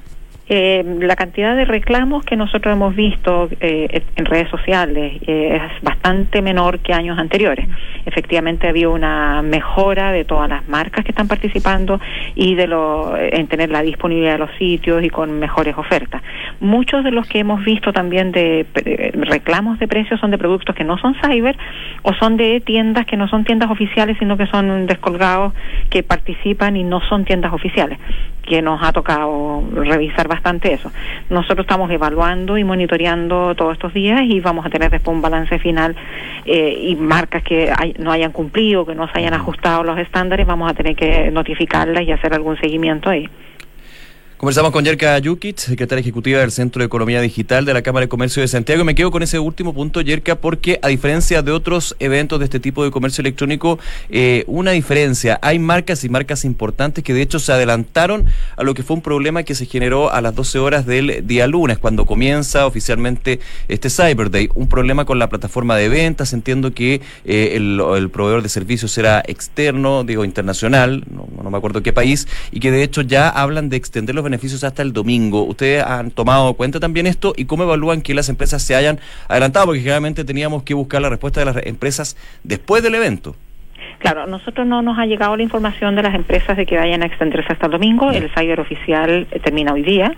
Eh, 0.55 0.85
la 1.01 1.17
cantidad 1.17 1.57
de 1.57 1.65
reclamos 1.65 2.27
que 2.27 2.37
nosotros 2.37 2.75
hemos 2.75 2.95
visto 2.95 3.49
eh, 3.59 4.03
en 4.17 4.25
redes 4.27 4.51
sociales 4.51 5.15
eh, 5.27 5.59
es 5.59 5.83
bastante 5.83 6.43
menor 6.43 6.81
que 6.81 6.93
años 6.93 7.19
anteriores. 7.19 7.67
Efectivamente, 8.05 8.69
había 8.69 8.91
una 8.91 9.41
mejora 9.41 10.13
de 10.13 10.27
todas 10.27 10.51
las 10.51 10.69
marcas 10.69 11.07
que 11.07 11.13
están 11.13 11.27
participando 11.27 11.99
y 12.35 12.55
de 12.55 12.67
lo, 12.67 13.17
en 13.17 13.47
tener 13.47 13.71
la 13.71 13.81
disponibilidad 13.81 14.33
de 14.33 14.41
los 14.41 14.51
sitios 14.59 15.03
y 15.03 15.09
con 15.09 15.39
mejores 15.39 15.79
ofertas. 15.79 16.21
Muchos 16.61 17.03
de 17.03 17.13
los 17.13 17.27
que 17.27 17.39
hemos 17.39 17.65
visto 17.65 17.95
también 17.95 18.31
de 18.31 18.67
reclamos 19.15 19.79
de 19.79 19.89
precios 19.89 20.21
son 20.21 20.33
de 20.33 20.37
productos 20.37 20.75
que 20.75 20.85
no 20.85 20.99
son 20.99 21.15
cyber 21.15 21.57
o 22.03 22.13
son 22.13 22.37
de 22.37 22.61
tiendas 22.61 23.07
que 23.07 23.17
no 23.17 23.27
son 23.27 23.45
tiendas 23.45 23.71
oficiales, 23.71 24.19
sino 24.19 24.37
que 24.37 24.47
son 24.49 24.87
descolgados 24.87 25.55
que 25.89 26.03
participan 26.03 26.77
y 26.77 26.85
no 26.85 27.01
son 27.09 27.25
tiendas 27.25 27.55
oficiales 27.55 27.99
que 28.43 28.61
nos 28.61 28.83
ha 28.83 28.93
tocado 28.93 29.63
revisar 29.73 30.27
bastante 30.27 30.42
eso. 30.63 30.91
Nosotros 31.31 31.61
estamos 31.65 31.91
evaluando 31.91 32.59
y 32.59 32.65
monitoreando 32.65 33.55
todos 33.55 33.75
estos 33.75 33.95
días 33.95 34.23
y 34.23 34.41
vamos 34.41 34.67
a 34.67 34.71
tener 34.71 34.91
después 34.91 35.15
un 35.15 35.23
balance 35.23 35.59
final 35.59 35.97
eh, 36.45 36.77
y 36.79 36.97
marcas 36.97 37.43
que 37.43 37.73
no 37.99 38.13
hayan 38.13 38.33
cumplido, 38.33 38.85
que 38.85 38.95
no 38.95 39.11
se 39.11 39.19
hayan 39.19 39.35
ajustado 39.35 39.83
los 39.85 39.99
estándares, 39.99 40.47
vamos 40.47 40.71
a 40.71 40.75
tener 40.75 40.97
que 40.97 41.31
notificarlas 41.31 42.03
y 42.05 42.13
hacer 42.13 42.35
algún 42.35 42.57
seguimiento 42.59 43.11
ahí. 43.11 43.29
Conversamos 44.43 44.73
con 44.73 44.85
Yerka 44.85 45.17
Yukic, 45.21 45.57
secretaria 45.59 46.01
ejecutiva 46.01 46.41
del 46.41 46.51
Centro 46.51 46.81
de 46.81 46.87
Economía 46.87 47.21
Digital 47.21 47.65
de 47.65 47.75
la 47.75 47.83
Cámara 47.83 48.07
de 48.07 48.09
Comercio 48.09 48.43
de 48.43 48.49
Santiago. 48.49 48.83
Y 48.83 48.85
me 48.85 48.97
quedo 48.97 49.13
con 49.13 49.23
ese 49.23 49.39
último 49.39 49.73
punto, 49.73 50.01
Yerka, 50.01 50.35
porque 50.35 50.81
a 50.83 50.89
diferencia 50.89 51.43
de 51.43 51.53
otros 51.53 51.95
eventos 52.01 52.41
de 52.41 52.47
este 52.47 52.59
tipo 52.59 52.83
de 52.83 52.91
comercio 52.91 53.23
electrónico, 53.23 53.79
eh, 54.11 54.43
una 54.49 54.73
diferencia. 54.73 55.39
Hay 55.43 55.61
marcas 55.61 56.03
y 56.03 56.09
marcas 56.09 56.45
importantes 56.45 57.05
que 57.05 57.15
de 57.15 57.23
hecho 57.23 57.39
se 57.39 57.53
adelantaron 57.53 58.27
a 58.57 58.65
lo 58.65 58.75
que 58.75 58.83
fue 58.83 58.97
un 58.97 59.03
problema 59.03 59.45
que 59.45 59.55
se 59.55 59.65
generó 59.67 60.13
a 60.13 60.21
las 60.21 60.35
12 60.35 60.59
horas 60.59 60.87
del 60.87 61.25
día 61.25 61.47
lunes, 61.47 61.79
cuando 61.79 62.05
comienza 62.05 62.67
oficialmente 62.67 63.39
este 63.69 63.91
Cyber 63.91 64.29
Day. 64.29 64.49
Un 64.57 64.67
problema 64.67 65.05
con 65.05 65.21
la 65.21 65.29
plataforma 65.29 65.77
de 65.77 65.89
ventas. 65.89 66.33
Entiendo 66.33 66.75
que 66.75 67.01
eh, 67.25 67.53
el, 67.55 68.11
proveedor 68.11 68.43
de 68.43 68.49
servicios 68.49 68.99
era 68.99 69.23
externo, 69.25 70.03
digo 70.03 70.25
internacional, 70.25 71.05
no, 71.09 71.29
no 71.41 71.49
me 71.49 71.59
acuerdo 71.59 71.81
qué 71.85 71.93
país, 71.93 72.27
y 72.51 72.59
que 72.59 72.73
de 72.73 72.83
hecho 72.83 73.03
ya 73.03 73.29
hablan 73.29 73.69
de 73.69 73.77
extender 73.77 74.17
los 74.17 74.25
beneficios 74.25 74.32
hasta 74.63 74.83
el 74.83 74.93
domingo. 74.93 75.45
¿Ustedes 75.45 75.85
han 75.85 76.11
tomado 76.11 76.55
cuenta 76.55 76.81
también 76.81 77.07
esto 77.07 77.33
y 77.37 77.45
cómo 77.45 77.65
evalúan 77.65 78.03
que 78.03 78.15
las 78.15 78.29
empresas 78.29 78.63
se 78.63 78.75
hayan 78.75 78.99
adelantado? 79.29 79.67
Porque 79.67 79.81
generalmente 79.81 80.25
teníamos 80.25 80.63
que 80.63 80.75
buscar 80.75 81.01
la 81.03 81.09
respuesta 81.09 81.41
de 81.41 81.47
las 81.47 81.67
empresas 81.67 82.17
después 82.45 82.83
del 82.83 82.95
evento. 82.95 83.37
Claro, 83.99 84.27
nosotros 84.27 84.67
no 84.67 84.83
nos 84.83 84.99
ha 84.99 85.07
llegado 85.07 85.37
la 85.37 85.45
información 85.45 85.95
de 85.95 86.03
las 86.03 86.15
empresas 86.15 86.57
de 86.57 86.67
que 86.67 86.77
vayan 86.77 87.03
a 87.03 87.07
extenderse 87.07 87.53
hasta 87.53 87.67
el 87.67 87.73
domingo. 87.73 88.11
El 88.11 88.31
Cyber 88.31 88.59
oficial 88.59 89.29
eh, 89.31 89.39
termina 89.39 89.73
hoy 89.73 89.83
día. 89.83 90.13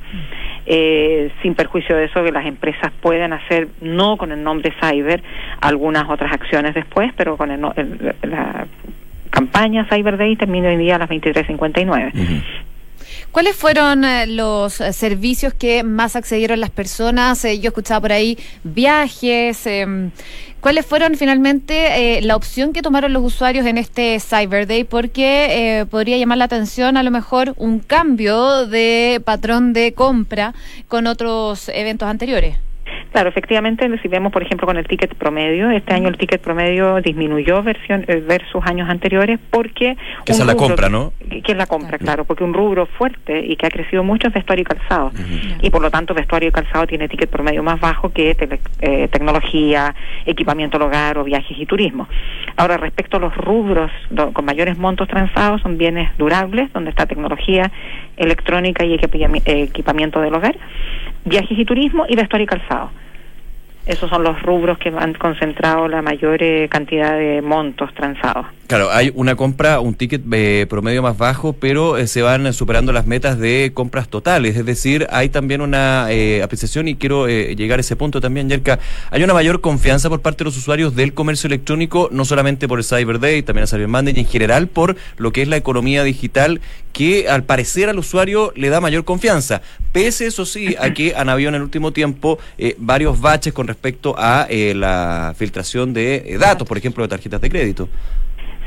Eh, 0.67 1.31
sin 1.43 1.55
perjuicio 1.55 1.95
de 1.95 2.05
eso, 2.05 2.25
que 2.25 2.33
las 2.33 2.47
empresas 2.47 2.91
pueden 3.03 3.35
hacer, 3.35 3.69
no 3.83 4.17
con 4.17 4.33
el 4.33 4.43
nombre 4.43 4.73
Cyber, 4.81 5.23
algunas 5.61 6.09
otras 6.09 6.33
acciones 6.33 6.75
después, 6.75 7.13
pero 7.15 7.37
con 7.37 7.51
el, 7.51 7.61
la 8.23 8.67
campaña 9.29 9.87
Cyber 9.91 10.17
Day 10.17 10.37
termina 10.37 10.69
hoy 10.69 10.79
día 10.79 10.97
a 10.97 11.01
las 11.01 11.11
23.59. 11.11 12.43
¿Cuáles 13.33 13.57
fueron 13.57 14.05
eh, 14.05 14.27
los 14.27 14.81
eh, 14.81 14.93
servicios 14.93 15.55
que 15.55 15.83
más 15.83 16.17
accedieron 16.17 16.61
las 16.61 16.71
personas? 16.71 17.45
Eh, 17.45 17.59
yo 17.59 17.69
escuchaba 17.69 18.01
por 18.01 18.13
ahí 18.13 18.39
viajes. 18.63 19.67
Em, 19.67 20.11
¿Cuáles 20.61 20.87
fueron 20.87 21.17
finalmente 21.17 22.23
la 22.23 22.37
opción 22.37 22.73
que 22.73 22.81
tomaron 22.81 23.13
los 23.13 23.23
usuarios 23.23 23.67
en 23.67 23.77
este 23.77 24.19
Cyber 24.19 24.67
Day? 24.67 24.85
Porque 24.85 25.87
podría 25.91 26.17
llamar 26.17 26.39
la 26.39 26.47
atención 26.47 26.97
a 26.97 27.03
lo 27.03 27.11
mejor 27.11 27.53
un 27.59 27.81
cambio 27.81 28.67
de 28.67 29.21
patrón 29.23 29.75
de 29.75 29.93
compra 29.93 30.55
con 30.89 31.07
otros 31.07 31.69
eventos 31.69 32.09
anteriores. 32.09 32.57
Claro, 33.13 33.29
efectivamente, 33.29 33.89
si 34.03 34.09
vemos, 34.09 34.33
por 34.33 34.43
ejemplo, 34.43 34.67
con 34.67 34.77
el 34.77 34.87
ticket 34.87 35.15
promedio, 35.15 35.71
este 35.71 35.95
año 35.95 36.09
el 36.09 36.19
ticket 36.19 36.41
promedio 36.41 37.01
disminuyó 37.01 37.63
versión, 37.63 38.05
eh, 38.09 38.23
versus 38.27 38.65
años 38.67 38.89
anteriores 38.89 39.39
porque... 39.51 39.97
Que 40.25 40.33
es 40.33 40.45
la 40.45 40.55
compra, 40.57 40.89
¿no? 40.89 41.13
Que, 41.29 41.53
es 41.53 41.57
la 41.57 41.67
compra, 41.67 41.99
claro, 41.99 42.25
porque 42.25 42.45
un 42.45 42.55
rubro 42.55 42.87
fuerte 42.87 43.45
y 43.47 43.57
que 43.57 43.67
ha 43.67 43.71
crecido 43.71 44.03
mucho 44.03 44.29
es 44.29 44.35
vestuario 44.35 44.63
y 44.63 44.65
calzado. 44.65 45.13
Y 45.61 45.71
por 45.71 45.81
lo 45.81 45.91
tanto, 45.91 46.15
vestuario 46.15 46.49
y 46.49 46.53
calzado 46.53 46.87
tiene 46.87 47.09
ticket 47.09 47.31
promedio 47.31 47.63
más 47.63 47.81
bajo 47.81 48.11
que 48.11 48.37
eh, 48.81 49.09
tecnología, 49.11 49.95
equipamiento 50.27 50.79
del 50.79 50.89
hogar 50.89 51.19
o 51.19 51.25
viajes 51.25 51.57
y 51.59 51.67
turismo. 51.67 52.09
Ahora, 52.57 52.77
respecto 52.77 53.17
a 53.17 53.21
los 53.21 53.37
rubros 53.37 53.91
con 54.33 54.45
mayores 54.45 54.79
montos 54.79 55.09
transados, 55.09 55.63
son 55.63 55.79
bienes 55.79 56.17
durables, 56.19 56.73
donde 56.73 56.91
está 56.91 57.07
tecnología, 57.07 57.71
electrónica 58.17 58.85
y 58.85 58.95
equipamiento 58.95 60.21
del 60.21 60.35
hogar, 60.35 60.57
viajes 61.25 61.59
y 61.59 61.65
turismo 61.65 62.07
y 62.09 62.17
vestuario 62.17 62.45
y 62.45 62.49
calzado. 62.49 62.91
Esos 63.87 64.09
son 64.09 64.23
los 64.23 64.41
rubros 64.43 64.79
que 64.79 64.89
han 64.89 65.13
concentrado 65.15 65.89
la 65.89 66.01
mayor 66.01 66.43
eh, 66.43 66.69
cantidad 66.71 67.19
de 67.19 67.43
montos 67.43 67.93
transados. 67.95 68.47
Claro, 68.67 68.91
hay 68.91 69.13
una 69.15 69.37
compra, 69.37 69.81
un 69.81 69.95
ticket 69.95 70.23
eh, 70.33 70.67
promedio 70.71 71.03
más 71.03 71.19
bajo, 71.19 71.53
pero 71.53 71.99
eh, 71.99 72.07
se 72.07 72.23
van 72.23 72.51
superando 72.55 72.93
las 72.93 73.07
metas 73.07 73.39
de 73.39 73.73
compras 73.75 74.09
totales. 74.09 74.57
Es 74.57 74.65
decir, 74.65 75.07
hay 75.11 75.29
también 75.29 75.61
una 75.61 76.07
apreciación 76.43 76.89
y 76.89 76.97
quiero 76.97 77.27
llegar 77.29 77.79
a 77.79 77.81
ese 77.81 77.97
punto 77.97 78.21
también, 78.21 78.49
Yerka. 78.49 78.79
Hay 79.11 79.23
una 79.23 79.35
mayor 79.35 79.61
confianza 79.61 80.09
por 80.09 80.23
parte 80.23 80.39
de 80.39 80.45
los 80.45 80.57
usuarios 80.57 80.97
del 80.97 81.13
comercio 81.13 81.47
electrónico, 81.47 82.09
no 82.11 82.25
solamente 82.25 82.67
por 82.67 82.79
el 82.79 82.85
Cyber 82.85 83.21
Day, 83.21 83.43
también 83.43 83.65
a 83.65 83.67
Cyber 83.67 83.89
Monday 83.89 84.15
y 84.17 84.21
en 84.21 84.27
general 84.27 84.69
por 84.69 84.97
lo 85.17 85.33
que 85.33 85.43
es 85.43 85.49
la 85.49 85.57
economía 85.57 86.03
digital, 86.03 86.61
que 86.93 87.29
al 87.29 87.43
parecer 87.45 87.89
al 87.89 87.99
usuario 87.99 88.53
le 88.57 88.71
da 88.71 88.81
mayor 88.81 89.05
confianza. 89.05 89.61
Pese, 89.93 90.27
eso 90.27 90.47
sí, 90.47 90.75
a 90.79 90.95
que 90.95 91.15
han 91.15 91.29
habido 91.29 91.51
en 91.51 91.57
el 91.57 91.63
último 91.63 91.93
tiempo 91.93 92.39
varios 92.79 93.21
baches 93.21 93.53
con 93.53 93.67
respecto 93.67 94.15
a 94.17 94.47
eh, 94.49 94.75
la 94.75 95.35
filtración 95.37 95.93
de 95.93 96.23
eh, 96.27 96.39
datos, 96.39 96.67
por 96.67 96.79
ejemplo, 96.79 97.03
de 97.03 97.09
tarjetas 97.09 97.41
de 97.41 97.51
crédito. 97.51 97.89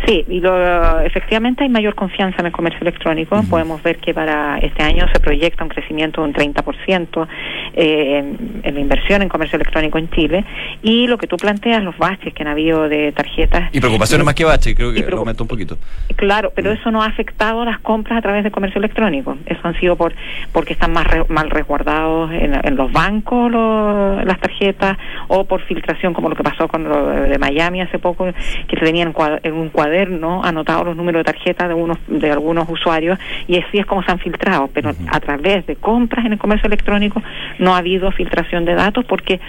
Sí, 0.06 0.24
y 0.28 0.40
lo, 0.40 1.00
efectivamente 1.02 1.64
hay 1.64 1.70
mayor 1.70 1.96
confianza 1.96 2.40
en 2.40 2.48
el 2.48 2.52
comercio 2.52 2.82
electrónico. 2.82 3.42
Podemos 3.50 3.82
ver 3.82 3.98
que 3.98 4.14
para 4.14 4.58
este 4.60 4.84
año 4.84 5.08
se 5.12 5.20
proyecta 5.20 5.64
un 5.64 5.70
crecimiento 5.70 6.22
de 6.22 6.28
un 6.28 6.34
30% 6.34 7.28
eh, 7.74 8.18
en, 8.64 8.74
la 8.76 8.80
inversión 8.80 9.22
en 9.22 9.30
comercio 9.30 9.56
electrónico 9.56 9.98
en 9.98 10.10
Chile. 10.12 10.46
Y 10.84 11.08
lo 11.08 11.18
que 11.18 11.28
tú 11.28 11.38
planteas, 11.38 11.84
los 11.84 11.98
baches 11.98 12.34
que 12.34 12.44
han 12.44 12.50
habido 12.50 12.88
de 12.88 13.12
tarjetas. 13.12 13.74
Y 13.74 13.80
preocupaciones 13.80 14.24
más 14.24 14.36
que 14.36 14.46
baches, 14.46 14.76
creo 14.76 14.94
que 14.94 15.02
lo 15.02 15.18
aumenta 15.18 15.44
un 15.44 15.50
poquito. 15.50 15.78
Claro, 16.16 16.52
pero 16.56 16.72
eso 16.72 16.92
no 16.92 17.02
ha 17.02 17.08
afectado 17.08 17.66
las 17.66 17.80
compras 17.80 18.20
a 18.20 18.22
través 18.22 18.44
del 18.44 18.52
comercio 18.52 18.80
electrónico. 18.80 19.38
Eso 19.46 19.60
han 19.64 19.80
sido 19.80 19.96
por 19.96 20.14
porque 20.52 20.74
están 20.74 20.94
más 20.94 21.08
mal 21.30 21.50
resguardados 21.50 22.32
en, 22.32 22.76
los 22.76 22.92
bancos 22.92 23.52
las 23.52 24.40
tarjetas 24.40 24.98
o 25.28 25.46
por 25.46 25.62
filtración, 25.62 26.14
como 26.14 26.30
lo 26.30 26.36
que 26.36 26.44
pasó 26.44 26.68
con 26.68 26.84
lo 26.84 27.08
de 27.08 27.38
Miami 27.38 27.82
hace 27.82 27.98
poco, 27.98 28.26
que 28.68 28.78
se 28.78 28.86
tenían 28.86 29.14
en 29.44 29.54
un 29.54 29.70
cuadro 29.70 29.87
no 30.10 30.44
anotado 30.44 30.84
los 30.84 30.96
números 30.96 31.22
de 31.22 31.24
tarjeta 31.26 31.68
de 31.68 31.74
unos 31.74 31.98
de 32.08 32.32
algunos 32.32 32.70
usuarios 32.70 33.20
y 33.48 33.58
así 33.58 33.80
es 33.80 33.86
como 33.86 34.04
se 34.04 34.12
han 34.12 34.20
filtrado, 34.20 34.70
pero 34.74 34.92
a 35.10 35.20
través 35.20 35.66
de 35.66 35.76
compras 35.76 36.26
en 36.26 36.34
el 36.34 36.40
comercio 36.40 36.68
electrónico 36.68 37.22
no 37.60 37.76
ha 37.76 37.80
habido 37.80 38.12
filtración 38.12 38.66
de 38.66 38.76
datos 38.76 39.06
porque 39.06 39.40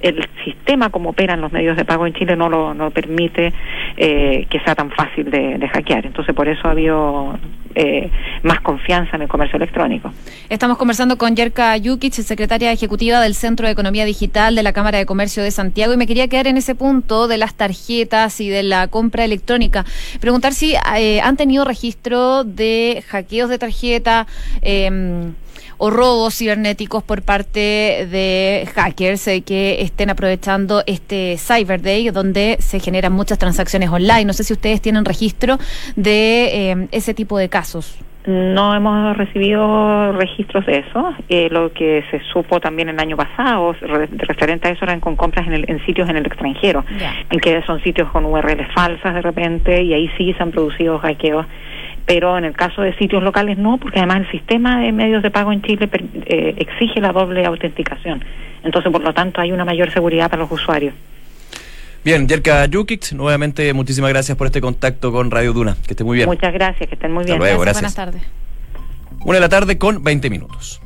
el 0.00 0.26
sistema 0.44 0.90
como 0.90 1.10
operan 1.10 1.40
los 1.40 1.52
medios 1.52 1.76
de 1.76 1.84
pago 1.84 2.06
en 2.06 2.14
Chile 2.14 2.36
no 2.36 2.48
lo 2.48 2.74
no 2.74 2.90
permite 2.90 3.52
eh, 3.96 4.46
que 4.48 4.60
sea 4.60 4.74
tan 4.74 4.90
fácil 4.90 5.30
de, 5.30 5.66
hackear. 5.68 6.06
Entonces 6.06 6.34
por 6.34 6.48
eso 6.48 6.68
ha 6.68 6.70
habido 6.70 7.38
eh, 7.76 8.10
más 8.42 8.60
confianza 8.60 9.16
en 9.16 9.22
el 9.22 9.28
comercio 9.28 9.56
electrónico. 9.56 10.10
Estamos 10.48 10.78
conversando 10.78 11.18
con 11.18 11.36
Yerka 11.36 11.76
Yukic, 11.76 12.14
secretaria 12.14 12.72
ejecutiva 12.72 13.20
del 13.20 13.34
Centro 13.34 13.66
de 13.66 13.72
Economía 13.72 14.04
Digital 14.04 14.54
de 14.54 14.62
la 14.62 14.72
Cámara 14.72 14.98
de 14.98 15.06
Comercio 15.06 15.42
de 15.42 15.50
Santiago, 15.50 15.92
y 15.92 15.96
me 15.96 16.06
quería 16.06 16.26
quedar 16.26 16.46
en 16.46 16.56
ese 16.56 16.74
punto 16.74 17.28
de 17.28 17.36
las 17.36 17.54
tarjetas 17.54 18.40
y 18.40 18.48
de 18.48 18.62
la 18.62 18.88
compra 18.88 19.24
electrónica. 19.24 19.84
Preguntar 20.20 20.54
si 20.54 20.74
eh, 20.96 21.20
han 21.20 21.36
tenido 21.36 21.64
registro 21.64 22.44
de 22.44 23.04
hackeos 23.06 23.50
de 23.50 23.58
tarjeta. 23.58 24.26
Eh, 24.62 25.30
o 25.78 25.90
robos 25.90 26.34
cibernéticos 26.34 27.02
por 27.02 27.22
parte 27.22 28.06
de 28.10 28.68
hackers 28.74 29.28
eh, 29.28 29.42
que 29.42 29.82
estén 29.82 30.10
aprovechando 30.10 30.82
este 30.86 31.36
Cyber 31.38 31.82
Day, 31.82 32.10
donde 32.10 32.56
se 32.60 32.80
generan 32.80 33.12
muchas 33.12 33.38
transacciones 33.38 33.90
online. 33.90 34.24
No 34.24 34.32
sé 34.32 34.44
si 34.44 34.52
ustedes 34.52 34.80
tienen 34.80 35.04
registro 35.04 35.58
de 35.96 36.70
eh, 36.70 36.88
ese 36.92 37.14
tipo 37.14 37.38
de 37.38 37.48
casos. 37.48 37.98
No 38.26 38.74
hemos 38.74 39.16
recibido 39.16 40.12
registros 40.12 40.66
de 40.66 40.78
eso. 40.78 41.14
Eh, 41.28 41.48
lo 41.48 41.72
que 41.72 42.02
se 42.10 42.20
supo 42.32 42.58
también 42.58 42.88
el 42.88 42.98
año 42.98 43.16
pasado, 43.16 43.72
referente 43.72 44.66
a 44.66 44.72
eso, 44.72 44.84
eran 44.84 44.98
con 44.98 45.14
compras 45.14 45.46
en, 45.46 45.64
en 45.70 45.86
sitios 45.86 46.08
en 46.08 46.16
el 46.16 46.26
extranjero, 46.26 46.84
en 47.30 47.38
que 47.38 47.62
son 47.62 47.80
sitios 47.82 48.10
con 48.10 48.24
URLs 48.24 48.66
falsas 48.74 49.14
de 49.14 49.22
repente, 49.22 49.80
y 49.80 49.94
ahí 49.94 50.10
sí 50.18 50.32
se 50.32 50.42
han 50.42 50.50
producido 50.50 50.98
hackeos 50.98 51.46
pero 52.06 52.38
en 52.38 52.44
el 52.44 52.54
caso 52.54 52.82
de 52.82 52.96
sitios 52.96 53.22
locales 53.22 53.58
no, 53.58 53.78
porque 53.78 53.98
además 53.98 54.20
el 54.20 54.30
sistema 54.30 54.80
de 54.80 54.92
medios 54.92 55.22
de 55.22 55.30
pago 55.30 55.52
en 55.52 55.60
Chile 55.62 55.88
eh, 56.26 56.54
exige 56.58 57.00
la 57.00 57.12
doble 57.12 57.44
autenticación. 57.44 58.24
Entonces, 58.62 58.90
por 58.90 59.02
lo 59.02 59.12
tanto, 59.12 59.40
hay 59.40 59.52
una 59.52 59.64
mayor 59.64 59.92
seguridad 59.92 60.30
para 60.30 60.42
los 60.42 60.52
usuarios. 60.52 60.94
Bien, 62.04 62.28
Yerka 62.28 62.66
Yukic, 62.66 63.12
nuevamente 63.12 63.72
muchísimas 63.72 64.10
gracias 64.10 64.38
por 64.38 64.46
este 64.46 64.60
contacto 64.60 65.10
con 65.10 65.30
Radio 65.30 65.52
Duna. 65.52 65.76
Que 65.84 65.94
esté 65.94 66.04
muy 66.04 66.16
bien. 66.16 66.28
Muchas 66.28 66.52
gracias, 66.52 66.88
que 66.88 66.94
estén 66.94 67.12
muy 67.12 67.24
bien. 67.24 67.38
luego, 67.38 67.60
gracias. 67.60 67.94
Buenas 67.94 67.94
tardes. 67.94 68.22
Una 69.24 69.34
de 69.34 69.40
la 69.40 69.48
tarde 69.48 69.76
con 69.76 70.04
20 70.04 70.30
minutos. 70.30 70.80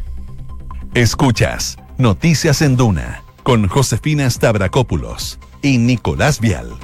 Escuchas 0.95 1.77
Noticias 1.99 2.63
en 2.63 2.77
Duna 2.77 3.23
con 3.43 3.69
Josefina 3.69 4.29
Stavrakopoulos 4.31 5.39
y 5.63 5.79
Nicolás 5.79 6.41
Vial. 6.41 6.75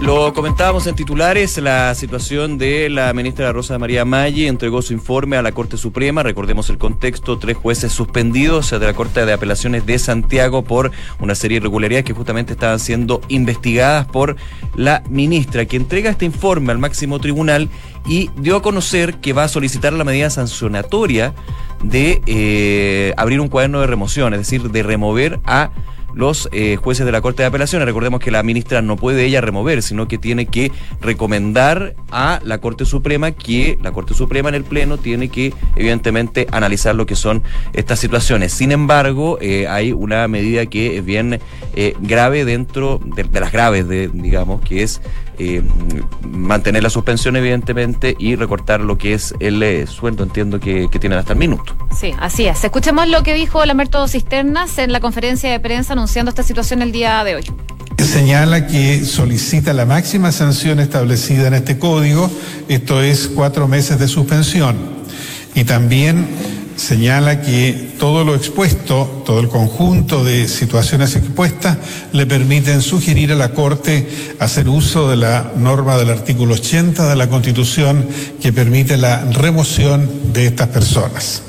Lo 0.00 0.32
comentábamos 0.32 0.86
en 0.86 0.94
titulares, 0.94 1.58
la 1.58 1.94
situación 1.94 2.56
de 2.56 2.88
la 2.88 3.12
ministra 3.12 3.52
Rosa 3.52 3.78
María 3.78 4.06
Maggi 4.06 4.46
entregó 4.46 4.80
su 4.80 4.94
informe 4.94 5.36
a 5.36 5.42
la 5.42 5.52
Corte 5.52 5.76
Suprema, 5.76 6.22
recordemos 6.22 6.70
el 6.70 6.78
contexto, 6.78 7.38
tres 7.38 7.58
jueces 7.58 7.92
suspendidos 7.92 8.70
de 8.70 8.78
la 8.78 8.94
Corte 8.94 9.26
de 9.26 9.32
Apelaciones 9.34 9.84
de 9.84 9.98
Santiago 9.98 10.62
por 10.62 10.90
una 11.18 11.34
serie 11.34 11.56
de 11.56 11.64
irregularidades 11.64 12.06
que 12.06 12.14
justamente 12.14 12.54
estaban 12.54 12.80
siendo 12.80 13.20
investigadas 13.28 14.06
por 14.06 14.36
la 14.74 15.02
ministra, 15.10 15.66
que 15.66 15.76
entrega 15.76 16.10
este 16.10 16.24
informe 16.24 16.72
al 16.72 16.78
máximo 16.78 17.18
tribunal 17.18 17.68
y 18.06 18.30
dio 18.36 18.56
a 18.56 18.62
conocer 18.62 19.16
que 19.16 19.34
va 19.34 19.44
a 19.44 19.48
solicitar 19.48 19.92
la 19.92 20.04
medida 20.04 20.30
sancionatoria 20.30 21.34
de 21.82 22.22
eh, 22.24 23.12
abrir 23.18 23.40
un 23.40 23.48
cuaderno 23.48 23.80
de 23.80 23.86
remoción, 23.86 24.32
es 24.32 24.40
decir, 24.40 24.70
de 24.70 24.82
remover 24.82 25.40
a 25.44 25.72
los 26.14 26.48
eh, 26.52 26.76
jueces 26.76 27.06
de 27.06 27.12
la 27.12 27.20
Corte 27.20 27.42
de 27.42 27.48
Apelaciones. 27.48 27.86
Recordemos 27.86 28.20
que 28.20 28.30
la 28.30 28.42
ministra 28.42 28.82
no 28.82 28.96
puede 28.96 29.24
ella 29.24 29.40
remover, 29.40 29.82
sino 29.82 30.08
que 30.08 30.18
tiene 30.18 30.46
que 30.46 30.72
recomendar 31.00 31.94
a 32.10 32.40
la 32.44 32.58
Corte 32.58 32.84
Suprema 32.84 33.32
que 33.32 33.78
la 33.82 33.92
Corte 33.92 34.14
Suprema 34.14 34.48
en 34.48 34.54
el 34.54 34.64
Pleno 34.64 34.98
tiene 34.98 35.28
que, 35.28 35.52
evidentemente, 35.76 36.46
analizar 36.52 36.94
lo 36.94 37.06
que 37.06 37.16
son 37.16 37.42
estas 37.72 37.98
situaciones. 37.98 38.52
Sin 38.52 38.72
embargo, 38.72 39.38
eh, 39.40 39.66
hay 39.68 39.92
una 39.92 40.26
medida 40.28 40.66
que 40.66 40.98
es 40.98 41.04
bien 41.04 41.40
eh, 41.74 41.94
grave 42.00 42.44
dentro 42.44 43.00
de, 43.04 43.24
de, 43.24 43.40
las 43.40 43.52
graves, 43.52 43.88
de, 43.88 44.08
digamos, 44.08 44.60
que 44.62 44.82
es 44.82 45.00
eh, 45.42 45.62
mantener 46.28 46.82
la 46.82 46.90
suspensión, 46.90 47.34
evidentemente, 47.34 48.14
y 48.18 48.36
recortar 48.36 48.80
lo 48.80 48.98
que 48.98 49.14
es 49.14 49.34
el 49.40 49.62
eh, 49.62 49.86
sueldo, 49.86 50.22
entiendo 50.22 50.60
que, 50.60 50.88
tienen 51.00 51.18
hasta 51.18 51.32
el 51.32 51.38
minuto. 51.38 51.74
Sí, 51.98 52.12
así 52.18 52.46
es. 52.46 52.62
Escuchemos 52.62 53.08
lo 53.08 53.22
que 53.22 53.32
dijo 53.32 53.64
Lamerto 53.64 54.06
Cisternas 54.06 54.76
en 54.76 54.92
la 54.92 55.00
conferencia 55.00 55.50
de 55.50 55.58
prensa 55.58 55.94
anunciando 55.94 56.28
esta 56.28 56.42
situación 56.42 56.82
el 56.82 56.92
día 56.92 57.24
de 57.24 57.36
hoy 57.36 57.44
señala 58.04 58.66
que 58.66 59.04
solicita 59.04 59.72
la 59.72 59.84
máxima 59.84 60.32
sanción 60.32 60.80
establecida 60.80 61.46
en 61.46 61.54
este 61.54 61.78
código, 61.78 62.30
esto 62.68 63.02
es 63.02 63.28
cuatro 63.28 63.68
meses 63.68 63.98
de 63.98 64.08
suspensión. 64.08 64.76
Y 65.54 65.64
también 65.64 66.26
señala 66.80 67.42
que 67.42 67.92
todo 67.98 68.24
lo 68.24 68.34
expuesto, 68.34 69.22
todo 69.26 69.40
el 69.40 69.48
conjunto 69.48 70.24
de 70.24 70.48
situaciones 70.48 71.14
expuestas, 71.14 71.76
le 72.12 72.24
permiten 72.24 72.80
sugerir 72.80 73.32
a 73.32 73.34
la 73.34 73.50
Corte 73.50 74.08
hacer 74.38 74.66
uso 74.68 75.10
de 75.10 75.16
la 75.16 75.52
norma 75.56 75.98
del 75.98 76.08
artículo 76.08 76.54
80 76.54 77.06
de 77.08 77.16
la 77.16 77.28
Constitución 77.28 78.08
que 78.40 78.52
permite 78.52 78.96
la 78.96 79.26
remoción 79.26 80.32
de 80.32 80.46
estas 80.46 80.68
personas. 80.68 81.42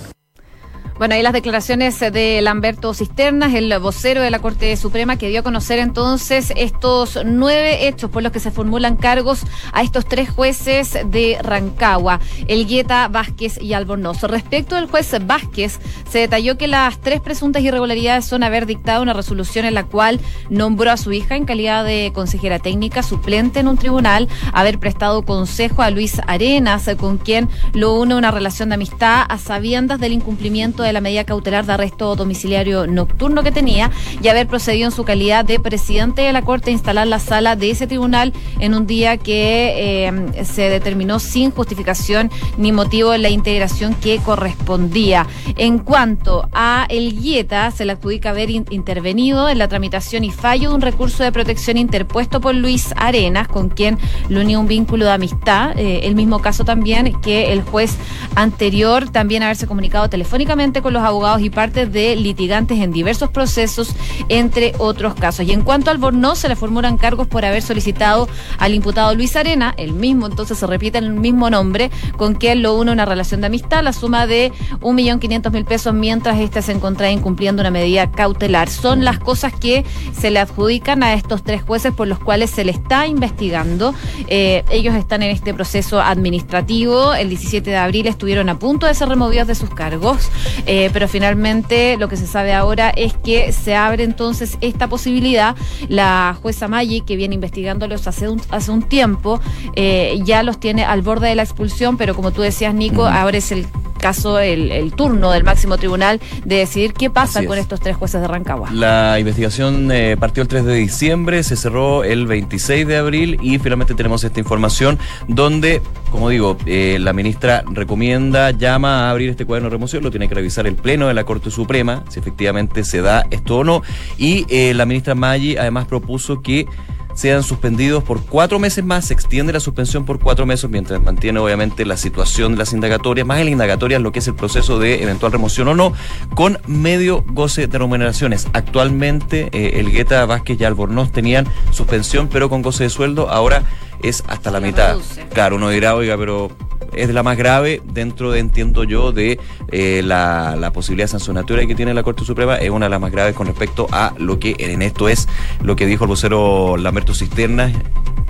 Bueno, 1.01 1.15
ahí 1.15 1.23
las 1.23 1.33
declaraciones 1.33 1.99
de 1.99 2.39
Lamberto 2.43 2.93
Cisternas, 2.93 3.55
el 3.55 3.75
vocero 3.79 4.21
de 4.21 4.29
la 4.29 4.37
Corte 4.37 4.77
Suprema, 4.77 5.17
que 5.17 5.29
dio 5.29 5.39
a 5.39 5.43
conocer 5.43 5.79
entonces 5.79 6.53
estos 6.55 7.17
nueve 7.25 7.87
hechos 7.87 8.11
por 8.11 8.21
los 8.21 8.31
que 8.31 8.39
se 8.39 8.51
formulan 8.51 8.97
cargos 8.97 9.41
a 9.73 9.81
estos 9.81 10.05
tres 10.05 10.29
jueces 10.29 10.95
de 11.07 11.39
Rancagua, 11.41 12.19
Elgueta, 12.47 13.07
Vázquez 13.07 13.59
y 13.59 13.73
Albornoz. 13.73 14.21
Respecto 14.21 14.75
del 14.75 14.85
juez 14.85 15.11
Vázquez, 15.25 15.79
se 16.07 16.19
detalló 16.19 16.59
que 16.59 16.67
las 16.67 17.01
tres 17.01 17.19
presuntas 17.19 17.63
irregularidades 17.63 18.25
son 18.25 18.43
haber 18.43 18.67
dictado 18.67 19.01
una 19.01 19.13
resolución 19.13 19.65
en 19.65 19.73
la 19.73 19.85
cual 19.85 20.19
nombró 20.51 20.91
a 20.91 20.97
su 20.97 21.11
hija 21.13 21.35
en 21.35 21.45
calidad 21.45 21.83
de 21.83 22.11
consejera 22.13 22.59
técnica 22.59 23.01
suplente 23.01 23.59
en 23.59 23.67
un 23.67 23.77
tribunal, 23.79 24.27
haber 24.53 24.77
prestado 24.77 25.23
consejo 25.23 25.81
a 25.81 25.89
Luis 25.89 26.21
Arenas, 26.27 26.87
con 26.99 27.17
quien 27.17 27.49
lo 27.73 27.95
une 27.95 28.13
una 28.13 28.29
relación 28.29 28.69
de 28.69 28.75
amistad 28.75 29.25
a 29.27 29.39
sabiendas 29.39 29.99
del 29.99 30.13
incumplimiento 30.13 30.83
de 30.83 30.90
la 30.93 31.01
medida 31.01 31.23
cautelar 31.23 31.65
de 31.65 31.73
arresto 31.73 32.15
domiciliario 32.15 32.87
nocturno 32.87 33.43
que 33.43 33.51
tenía 33.51 33.91
y 34.21 34.27
haber 34.27 34.47
procedido 34.47 34.85
en 34.85 34.91
su 34.91 35.03
calidad 35.03 35.45
de 35.45 35.59
presidente 35.59 36.21
de 36.21 36.33
la 36.33 36.41
Corte 36.41 36.69
a 36.69 36.73
instalar 36.73 37.07
la 37.07 37.19
sala 37.19 37.55
de 37.55 37.71
ese 37.71 37.87
tribunal 37.87 38.33
en 38.59 38.73
un 38.73 38.87
día 38.87 39.17
que 39.17 40.07
eh, 40.07 40.43
se 40.43 40.69
determinó 40.69 41.19
sin 41.19 41.51
justificación 41.51 42.29
ni 42.57 42.71
motivo 42.71 43.15
la 43.17 43.29
integración 43.29 43.93
que 43.95 44.19
correspondía. 44.19 45.27
En 45.57 45.79
cuanto 45.79 46.47
a 46.53 46.85
el 46.89 47.19
Guieta, 47.19 47.71
se 47.71 47.85
le 47.85 47.93
adjudica 47.93 48.31
haber 48.31 48.49
intervenido 48.49 49.49
en 49.49 49.57
la 49.57 49.67
tramitación 49.67 50.23
y 50.23 50.31
fallo 50.31 50.69
de 50.69 50.75
un 50.75 50.81
recurso 50.81 51.23
de 51.23 51.31
protección 51.31 51.77
interpuesto 51.77 52.41
por 52.41 52.55
Luis 52.55 52.93
Arenas, 52.97 53.47
con 53.47 53.69
quien 53.69 53.97
le 54.29 54.41
unió 54.41 54.59
un 54.59 54.67
vínculo 54.67 55.05
de 55.05 55.11
amistad. 55.11 55.77
Eh, 55.77 56.01
el 56.03 56.15
mismo 56.15 56.39
caso 56.39 56.63
también 56.63 57.19
que 57.21 57.51
el 57.53 57.61
juez 57.61 57.97
anterior 58.35 59.09
también 59.09 59.43
haberse 59.43 59.67
comunicado 59.67 60.09
telefónicamente 60.09 60.80
con 60.81 60.93
los 60.93 61.03
abogados 61.03 61.41
y 61.41 61.49
partes 61.49 61.91
de 61.91 62.15
litigantes 62.15 62.79
en 62.79 62.91
diversos 62.91 63.29
procesos, 63.29 63.95
entre 64.29 64.73
otros 64.77 65.15
casos. 65.15 65.45
Y 65.45 65.51
en 65.51 65.61
cuanto 65.61 65.91
al 65.91 65.97
Borno, 65.97 66.35
se 66.35 66.49
le 66.49 66.55
formulan 66.55 66.97
cargos 66.97 67.27
por 67.27 67.45
haber 67.45 67.61
solicitado 67.61 68.27
al 68.57 68.73
imputado 68.73 69.13
Luis 69.15 69.35
Arena, 69.35 69.73
el 69.77 69.93
mismo, 69.93 70.27
entonces 70.27 70.57
se 70.57 70.67
repite 70.67 70.97
el 70.97 71.11
mismo 71.11 71.49
nombre, 71.49 71.91
con 72.17 72.35
quien 72.35 72.61
lo 72.61 72.75
une 72.75 72.91
una 72.91 73.05
relación 73.05 73.41
de 73.41 73.47
amistad, 73.47 73.83
la 73.83 73.93
suma 73.93 74.27
de 74.27 74.51
un 74.81 74.95
millón 74.95 75.19
quinientos 75.19 75.51
mil 75.51 75.65
pesos 75.65 75.93
mientras 75.93 76.39
éste 76.39 76.61
se 76.61 76.71
encontraba 76.71 77.11
incumpliendo 77.11 77.61
una 77.61 77.71
medida 77.71 78.11
cautelar. 78.11 78.69
Son 78.69 79.03
las 79.05 79.19
cosas 79.19 79.53
que 79.53 79.85
se 80.17 80.31
le 80.31 80.39
adjudican 80.39 81.03
a 81.03 81.13
estos 81.13 81.43
tres 81.43 81.61
jueces 81.61 81.93
por 81.93 82.07
los 82.07 82.19
cuales 82.19 82.49
se 82.49 82.63
le 82.63 82.71
está 82.71 83.07
investigando. 83.07 83.93
Eh, 84.27 84.63
ellos 84.69 84.95
están 84.95 85.23
en 85.23 85.31
este 85.31 85.53
proceso 85.53 86.01
administrativo. 86.01 87.13
El 87.13 87.29
17 87.29 87.69
de 87.69 87.77
abril 87.77 88.07
estuvieron 88.07 88.49
a 88.49 88.59
punto 88.59 88.85
de 88.85 88.93
ser 88.93 89.09
removidos 89.09 89.47
de 89.47 89.55
sus 89.55 89.69
cargos. 89.69 90.29
Eh, 90.65 90.89
pero 90.93 91.07
finalmente 91.07 91.97
lo 91.97 92.07
que 92.07 92.17
se 92.17 92.27
sabe 92.27 92.53
ahora 92.53 92.89
es 92.89 93.13
que 93.13 93.51
se 93.51 93.75
abre 93.75 94.03
entonces 94.03 94.57
esta 94.61 94.87
posibilidad. 94.87 95.55
La 95.87 96.37
jueza 96.41 96.67
Maggi, 96.67 97.01
que 97.01 97.15
viene 97.15 97.35
investigándolos 97.35 98.07
hace 98.07 98.29
un, 98.29 98.41
hace 98.49 98.71
un 98.71 98.83
tiempo, 98.83 99.39
eh, 99.75 100.19
ya 100.23 100.43
los 100.43 100.59
tiene 100.59 100.83
al 100.83 101.01
borde 101.01 101.29
de 101.29 101.35
la 101.35 101.43
expulsión, 101.43 101.97
pero 101.97 102.15
como 102.15 102.31
tú 102.31 102.41
decías, 102.41 102.73
Nico, 102.73 103.05
ahora 103.05 103.37
es 103.37 103.51
el 103.51 103.65
caso, 104.01 104.39
el, 104.39 104.91
turno 104.93 105.31
del 105.31 105.43
máximo 105.43 105.77
tribunal 105.77 106.19
de 106.43 106.57
decidir 106.57 106.93
qué 106.93 107.09
pasa 107.09 107.45
con 107.45 107.57
estos 107.57 107.79
tres 107.79 107.95
jueces 107.95 108.19
de 108.19 108.27
Rancagua. 108.27 108.69
La 108.71 109.17
investigación 109.19 109.89
eh, 109.91 110.17
partió 110.19 110.43
el 110.43 110.49
3 110.49 110.65
de 110.65 110.75
diciembre, 110.75 111.43
se 111.43 111.55
cerró 111.55 112.03
el 112.03 112.27
26 112.27 112.85
de 112.87 112.97
abril 112.97 113.37
y 113.41 113.59
finalmente 113.59 113.93
tenemos 113.93 114.23
esta 114.23 114.39
información 114.39 114.99
donde, 115.27 115.81
como 116.11 116.29
digo, 116.29 116.57
eh, 116.65 116.97
la 116.99 117.13
ministra 117.13 117.63
recomienda, 117.71 118.51
llama 118.51 119.07
a 119.07 119.11
abrir 119.11 119.29
este 119.29 119.45
cuaderno 119.45 119.69
de 119.69 119.75
remoción, 119.75 120.03
lo 120.03 120.11
tiene 120.11 120.27
que 120.27 120.35
revisar 120.35 120.67
el 120.67 120.75
Pleno 120.75 121.07
de 121.07 121.13
la 121.13 121.23
Corte 121.23 121.51
Suprema, 121.51 122.03
si 122.09 122.19
efectivamente 122.19 122.83
se 122.83 123.01
da 123.01 123.25
esto 123.31 123.59
o 123.59 123.63
no, 123.63 123.83
y 124.17 124.45
eh, 124.49 124.73
la 124.73 124.85
ministra 124.85 125.15
Maggi 125.15 125.57
además 125.57 125.85
propuso 125.85 126.41
que 126.41 126.65
sean 127.13 127.43
suspendidos 127.43 128.03
por 128.03 128.23
cuatro 128.25 128.59
meses 128.59 128.83
más, 128.83 129.05
se 129.05 129.13
extiende 129.13 129.53
la 129.53 129.59
suspensión 129.59 130.05
por 130.05 130.19
cuatro 130.19 130.45
meses 130.45 130.69
mientras 130.69 131.01
mantiene 131.01 131.39
obviamente 131.39 131.85
la 131.85 131.97
situación 131.97 132.53
de 132.53 132.59
las 132.59 132.73
indagatorias, 132.73 133.27
más 133.27 133.39
en 133.39 133.45
la 133.45 133.51
indagatoria 133.51 133.99
lo 133.99 134.11
que 134.11 134.19
es 134.19 134.27
el 134.27 134.35
proceso 134.35 134.79
de 134.79 135.03
eventual 135.03 135.31
remoción 135.31 135.67
o 135.67 135.75
no, 135.75 135.93
con 136.35 136.57
medio 136.67 137.23
goce 137.27 137.67
de 137.67 137.77
remuneraciones. 137.77 138.47
Actualmente 138.53 139.49
eh, 139.51 139.79
el 139.79 139.91
Gueta 139.91 140.25
Vázquez 140.25 140.59
y 140.59 140.63
Albornoz 140.63 141.11
tenían 141.11 141.47
suspensión 141.71 142.27
pero 142.27 142.49
con 142.49 142.61
goce 142.61 142.85
de 142.85 142.89
sueldo, 142.89 143.29
ahora 143.29 143.63
es 144.03 144.23
hasta 144.27 144.51
la 144.51 144.59
mitad. 144.59 144.97
Claro, 145.33 145.57
uno 145.57 145.69
dirá, 145.69 145.95
oiga, 145.95 146.17
pero 146.17 146.49
es 146.93 147.09
la 147.09 147.23
más 147.23 147.37
grave 147.37 147.81
dentro 147.85 148.31
de, 148.31 148.39
entiendo 148.39 148.83
yo, 148.83 149.11
de 149.11 149.39
eh, 149.71 150.01
la, 150.03 150.55
la, 150.57 150.71
posibilidad 150.71 151.07
sancionatoria 151.07 151.67
que 151.67 151.75
tiene 151.75 151.93
la 151.93 152.03
Corte 152.03 152.25
Suprema, 152.25 152.57
es 152.57 152.69
una 152.69 152.85
de 152.87 152.89
las 152.89 153.01
más 153.01 153.11
graves 153.11 153.35
con 153.35 153.47
respecto 153.47 153.87
a 153.91 154.13
lo 154.17 154.39
que 154.39 154.55
en 154.59 154.81
esto 154.81 155.09
es 155.09 155.27
lo 155.61 155.75
que 155.75 155.85
dijo 155.85 156.05
el 156.05 156.09
vocero 156.09 156.77
Lamberto 156.77 157.13
Cisterna, 157.13 157.71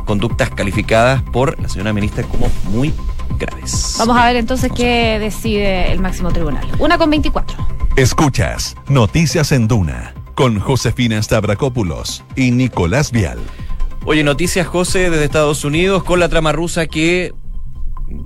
conductas 0.06 0.50
calificadas 0.50 1.22
por 1.22 1.60
la 1.62 1.70
señora 1.70 1.94
ministra 1.94 2.24
como 2.24 2.50
muy 2.66 2.94
graves. 3.38 3.96
Vamos 4.00 4.18
a 4.18 4.26
ver 4.26 4.36
entonces 4.36 4.72
qué 4.76 5.20
decide 5.20 5.92
el 5.92 6.00
máximo 6.00 6.32
tribunal. 6.32 6.68
Una 6.80 6.98
con 6.98 7.10
24. 7.10 7.58
Escuchas 7.96 8.76
Noticias 8.88 9.52
en 9.52 9.68
Duna 9.68 10.14
con 10.36 10.60
Josefina 10.60 11.22
Stavrakopoulos 11.22 12.24
y 12.36 12.52
Nicolás 12.52 13.12
Vial. 13.12 13.40
Oye, 14.06 14.24
noticias, 14.24 14.66
José, 14.66 15.12
desde 15.12 15.26
Estados 15.26 15.64
Unidos 15.64 16.04
con 16.04 16.20
la 16.20 16.30
trama 16.30 16.52
rusa 16.52 16.88
que 16.88 17.34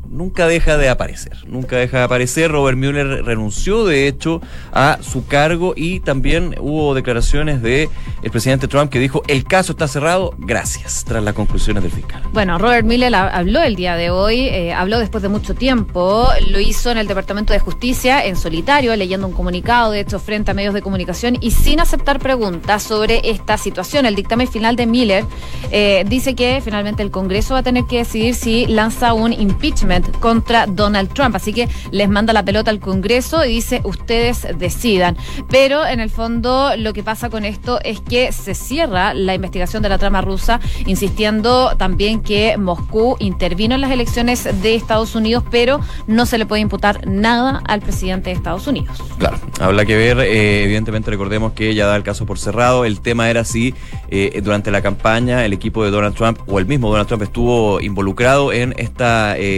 nunca 0.10 0.48
deja 0.48 0.78
de 0.78 0.89
aparecer, 0.89 1.34
nunca 1.48 1.78
deja 1.78 2.00
de 2.00 2.04
aparecer. 2.04 2.52
Robert 2.52 2.78
Mueller 2.78 3.24
renunció, 3.24 3.86
de 3.86 4.08
hecho, 4.08 4.41
a 4.71 5.00
su 5.02 5.26
cargo 5.28 5.74
y 5.76 6.00
también 6.00 6.56
hubo 6.60 6.93
declaraciones 6.93 7.62
de 7.62 7.89
el 8.24 8.32
presidente 8.32 8.67
Trump 8.67 8.91
que 8.91 9.00
dijo 9.00 9.21
el 9.28 9.43
caso 9.43 9.74
está 9.74 9.88
cerrado, 9.88 10.34
gracias, 10.38 11.04
tras 11.06 11.24
las 11.24 11.34
conclusiones 11.34 11.84
del 11.84 11.91
fiscal. 11.91 12.24
Bueno, 12.34 12.58
Robert 12.58 12.86
Mueller 12.86 13.13
habló 13.13 13.62
el 13.62 13.76
día 13.76 13.95
de 13.95 14.10
hoy, 14.10 14.48
eh, 14.48 14.74
habló 14.74 15.00
después 15.00 15.21
de 15.21 15.30
mucho 15.30 15.54
tiempo, 15.54 16.28
lo 16.50 16.60
hizo 16.60 16.91
en 16.91 16.98
el 16.98 17.08
Departamento 17.08 17.54
de 17.54 17.60
Justicia 17.60 18.26
en 18.26 18.36
solitario, 18.36 18.95
leyendo 18.95 19.28
un 19.28 19.34
comunicado, 19.34 19.91
de 19.91 20.00
hecho, 20.02 20.19
frente 20.19 20.52
a 20.52 20.54
medios 20.54 20.74
de 20.74 20.82
comunicación 20.82 21.38
y 21.39 21.52
sin 21.52 21.80
aceptar 21.80 22.19
preguntas 22.19 22.84
sobre 22.84 23.30
esta 23.30 23.58
situación. 23.58 24.06
El 24.06 24.15
dictamen 24.15 24.48
final 24.48 24.76
de 24.76 24.86
Miller 24.86 25.26
eh, 25.71 26.04
dice 26.08 26.36
que 26.36 26.62
finalmente 26.63 27.04
el 27.04 27.12
Congreso 27.12 27.54
va 27.54 27.60
a 27.60 27.63
tener 27.63 27.86
que 27.86 27.98
decidir 28.00 28.36
si 28.36 28.65
lanza 28.65 29.13
un 29.13 29.32
impeachment 29.32 29.74
contra 30.19 30.65
Donald 30.67 31.11
Trump. 31.13 31.35
Así 31.35 31.53
que 31.53 31.67
les 31.91 32.09
manda 32.09 32.33
la 32.33 32.43
pelota 32.43 32.71
al 32.71 32.79
Congreso 32.79 33.45
y 33.45 33.49
dice, 33.49 33.81
ustedes 33.83 34.47
decidan. 34.57 35.17
Pero 35.49 35.85
en 35.85 35.99
el 35.99 36.09
fondo 36.09 36.71
lo 36.77 36.93
que 36.93 37.03
pasa 37.03 37.29
con 37.29 37.45
esto 37.45 37.79
es 37.83 37.99
que 38.01 38.31
se 38.31 38.55
cierra 38.55 39.13
la 39.13 39.33
investigación 39.33 39.83
de 39.83 39.89
la 39.89 39.97
trama 39.97 40.21
rusa, 40.21 40.59
insistiendo 40.85 41.75
también 41.77 42.21
que 42.21 42.57
Moscú 42.57 43.15
intervino 43.19 43.75
en 43.75 43.81
las 43.81 43.91
elecciones 43.91 44.43
de 44.61 44.75
Estados 44.75 45.15
Unidos, 45.15 45.43
pero 45.51 45.79
no 46.07 46.25
se 46.25 46.38
le 46.38 46.45
puede 46.45 46.61
imputar 46.61 47.07
nada 47.07 47.61
al 47.67 47.81
presidente 47.81 48.29
de 48.29 48.35
Estados 48.35 48.67
Unidos. 48.67 49.01
Claro, 49.17 49.38
habla 49.59 49.85
que 49.85 49.95
ver, 49.95 50.19
eh, 50.19 50.63
evidentemente 50.63 51.11
recordemos 51.11 51.53
que 51.53 51.73
ya 51.73 51.85
da 51.85 51.95
el 51.95 52.03
caso 52.03 52.25
por 52.25 52.39
cerrado. 52.39 52.85
El 52.85 52.99
tema 53.01 53.29
era 53.29 53.43
si 53.43 53.73
eh, 54.09 54.41
durante 54.43 54.71
la 54.71 54.81
campaña 54.81 55.45
el 55.45 55.53
equipo 55.53 55.83
de 55.83 55.91
Donald 55.91 56.15
Trump 56.15 56.39
o 56.47 56.59
el 56.59 56.65
mismo 56.65 56.89
Donald 56.89 57.07
Trump 57.07 57.23
estuvo 57.23 57.81
involucrado 57.81 58.51
en 58.51 58.73
esta... 58.77 59.38
Eh, 59.38 59.54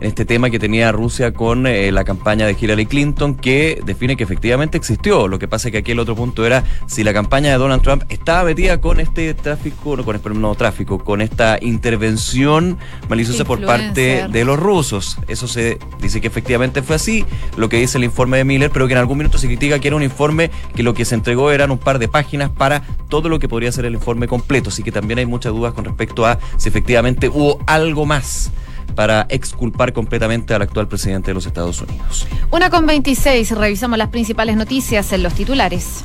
en 0.00 0.08
este 0.08 0.24
tema 0.24 0.50
que 0.50 0.58
tenía 0.58 0.90
Rusia 0.92 1.32
con 1.32 1.66
eh, 1.66 1.92
la 1.92 2.04
campaña 2.04 2.46
de 2.46 2.56
Hillary 2.60 2.86
Clinton, 2.86 3.34
que 3.34 3.80
define 3.84 4.16
que 4.16 4.24
efectivamente 4.24 4.76
existió. 4.76 5.28
Lo 5.28 5.38
que 5.38 5.48
pasa 5.48 5.68
es 5.68 5.72
que 5.72 5.78
aquí 5.78 5.92
el 5.92 6.00
otro 6.00 6.16
punto 6.16 6.44
era 6.44 6.64
si 6.86 7.04
la 7.04 7.12
campaña 7.12 7.50
de 7.50 7.58
Donald 7.58 7.82
Trump 7.82 8.02
estaba 8.08 8.44
metida 8.44 8.80
con 8.80 9.00
este 9.00 9.34
tráfico, 9.34 9.96
no 9.96 10.04
con 10.04 10.16
este 10.16 10.30
no, 10.30 10.54
tráfico, 10.56 11.02
con 11.02 11.20
esta 11.20 11.58
intervención 11.60 12.76
maliciosa 13.08 13.44
por 13.44 13.64
parte 13.64 14.26
de 14.28 14.44
los 14.44 14.58
rusos. 14.58 15.18
Eso 15.28 15.46
se 15.46 15.78
dice 16.00 16.20
que 16.20 16.26
efectivamente 16.26 16.82
fue 16.82 16.96
así, 16.96 17.24
lo 17.56 17.68
que 17.68 17.78
dice 17.78 17.98
el 17.98 18.04
informe 18.04 18.38
de 18.38 18.44
Miller, 18.44 18.70
pero 18.70 18.86
que 18.86 18.94
en 18.94 18.98
algún 18.98 19.18
minuto 19.18 19.38
se 19.38 19.46
critica 19.46 19.78
que 19.78 19.88
era 19.88 19.96
un 19.96 20.02
informe 20.02 20.50
que 20.74 20.82
lo 20.82 20.94
que 20.94 21.04
se 21.04 21.14
entregó 21.14 21.50
eran 21.50 21.70
un 21.70 21.78
par 21.78 21.98
de 21.98 22.08
páginas 22.08 22.50
para 22.50 22.82
todo 23.08 23.28
lo 23.28 23.38
que 23.38 23.48
podría 23.48 23.70
ser 23.70 23.84
el 23.84 23.94
informe 23.94 24.26
completo. 24.26 24.70
Así 24.70 24.82
que 24.82 24.92
también 24.92 25.18
hay 25.18 25.26
muchas 25.26 25.52
dudas 25.52 25.72
con 25.72 25.84
respecto 25.84 26.26
a 26.26 26.38
si 26.56 26.68
efectivamente 26.68 27.28
hubo 27.28 27.60
algo 27.66 28.06
más 28.06 28.50
para 28.94 29.26
exculpar 29.28 29.92
completamente 29.92 30.54
al 30.54 30.62
actual 30.62 30.88
presidente 30.88 31.30
de 31.30 31.34
los 31.34 31.46
Estados 31.46 31.80
Unidos. 31.80 32.26
Una 32.50 32.70
con 32.70 32.86
26, 32.86 33.52
revisamos 33.52 33.98
las 33.98 34.08
principales 34.08 34.56
noticias 34.56 35.12
en 35.12 35.22
los 35.22 35.34
titulares. 35.34 36.04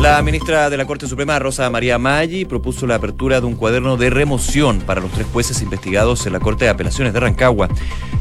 La 0.00 0.22
ministra 0.22 0.70
de 0.70 0.78
la 0.78 0.86
Corte 0.86 1.06
Suprema, 1.06 1.38
Rosa 1.38 1.68
María 1.68 1.98
Maggi, 1.98 2.46
propuso 2.46 2.86
la 2.86 2.94
apertura 2.94 3.38
de 3.38 3.46
un 3.46 3.54
cuaderno 3.54 3.98
de 3.98 4.08
remoción 4.08 4.80
para 4.80 5.02
los 5.02 5.10
tres 5.12 5.26
jueces 5.30 5.60
investigados 5.60 6.24
en 6.24 6.32
la 6.32 6.40
Corte 6.40 6.64
de 6.64 6.70
Apelaciones 6.70 7.12
de 7.12 7.20
Rancagua. 7.20 7.68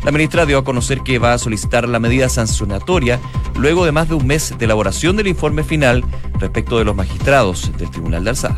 La 0.04 0.12
ministra 0.12 0.46
dio 0.46 0.58
a 0.58 0.66
conocer 0.66 1.00
que 1.04 1.20
va 1.20 1.32
a 1.32 1.38
solicitar 1.38 1.88
la 1.88 2.00
medida 2.00 2.28
sancionatoria 2.28 3.22
luego 3.56 3.86
de 3.86 3.94
más 3.94 4.10
de 4.10 4.16
un 4.16 4.28
mes 4.28 4.54
de 4.58 4.66
elaboración 4.66 5.16
del 5.16 5.28
informe 5.28 5.64
final 5.64 6.04
respecto 6.38 6.78
de 6.78 6.84
los 6.84 6.98
magistrados 6.98 7.72
del 7.78 7.90
Tribunal 7.90 8.26
de 8.26 8.32
Alzada. 8.32 8.58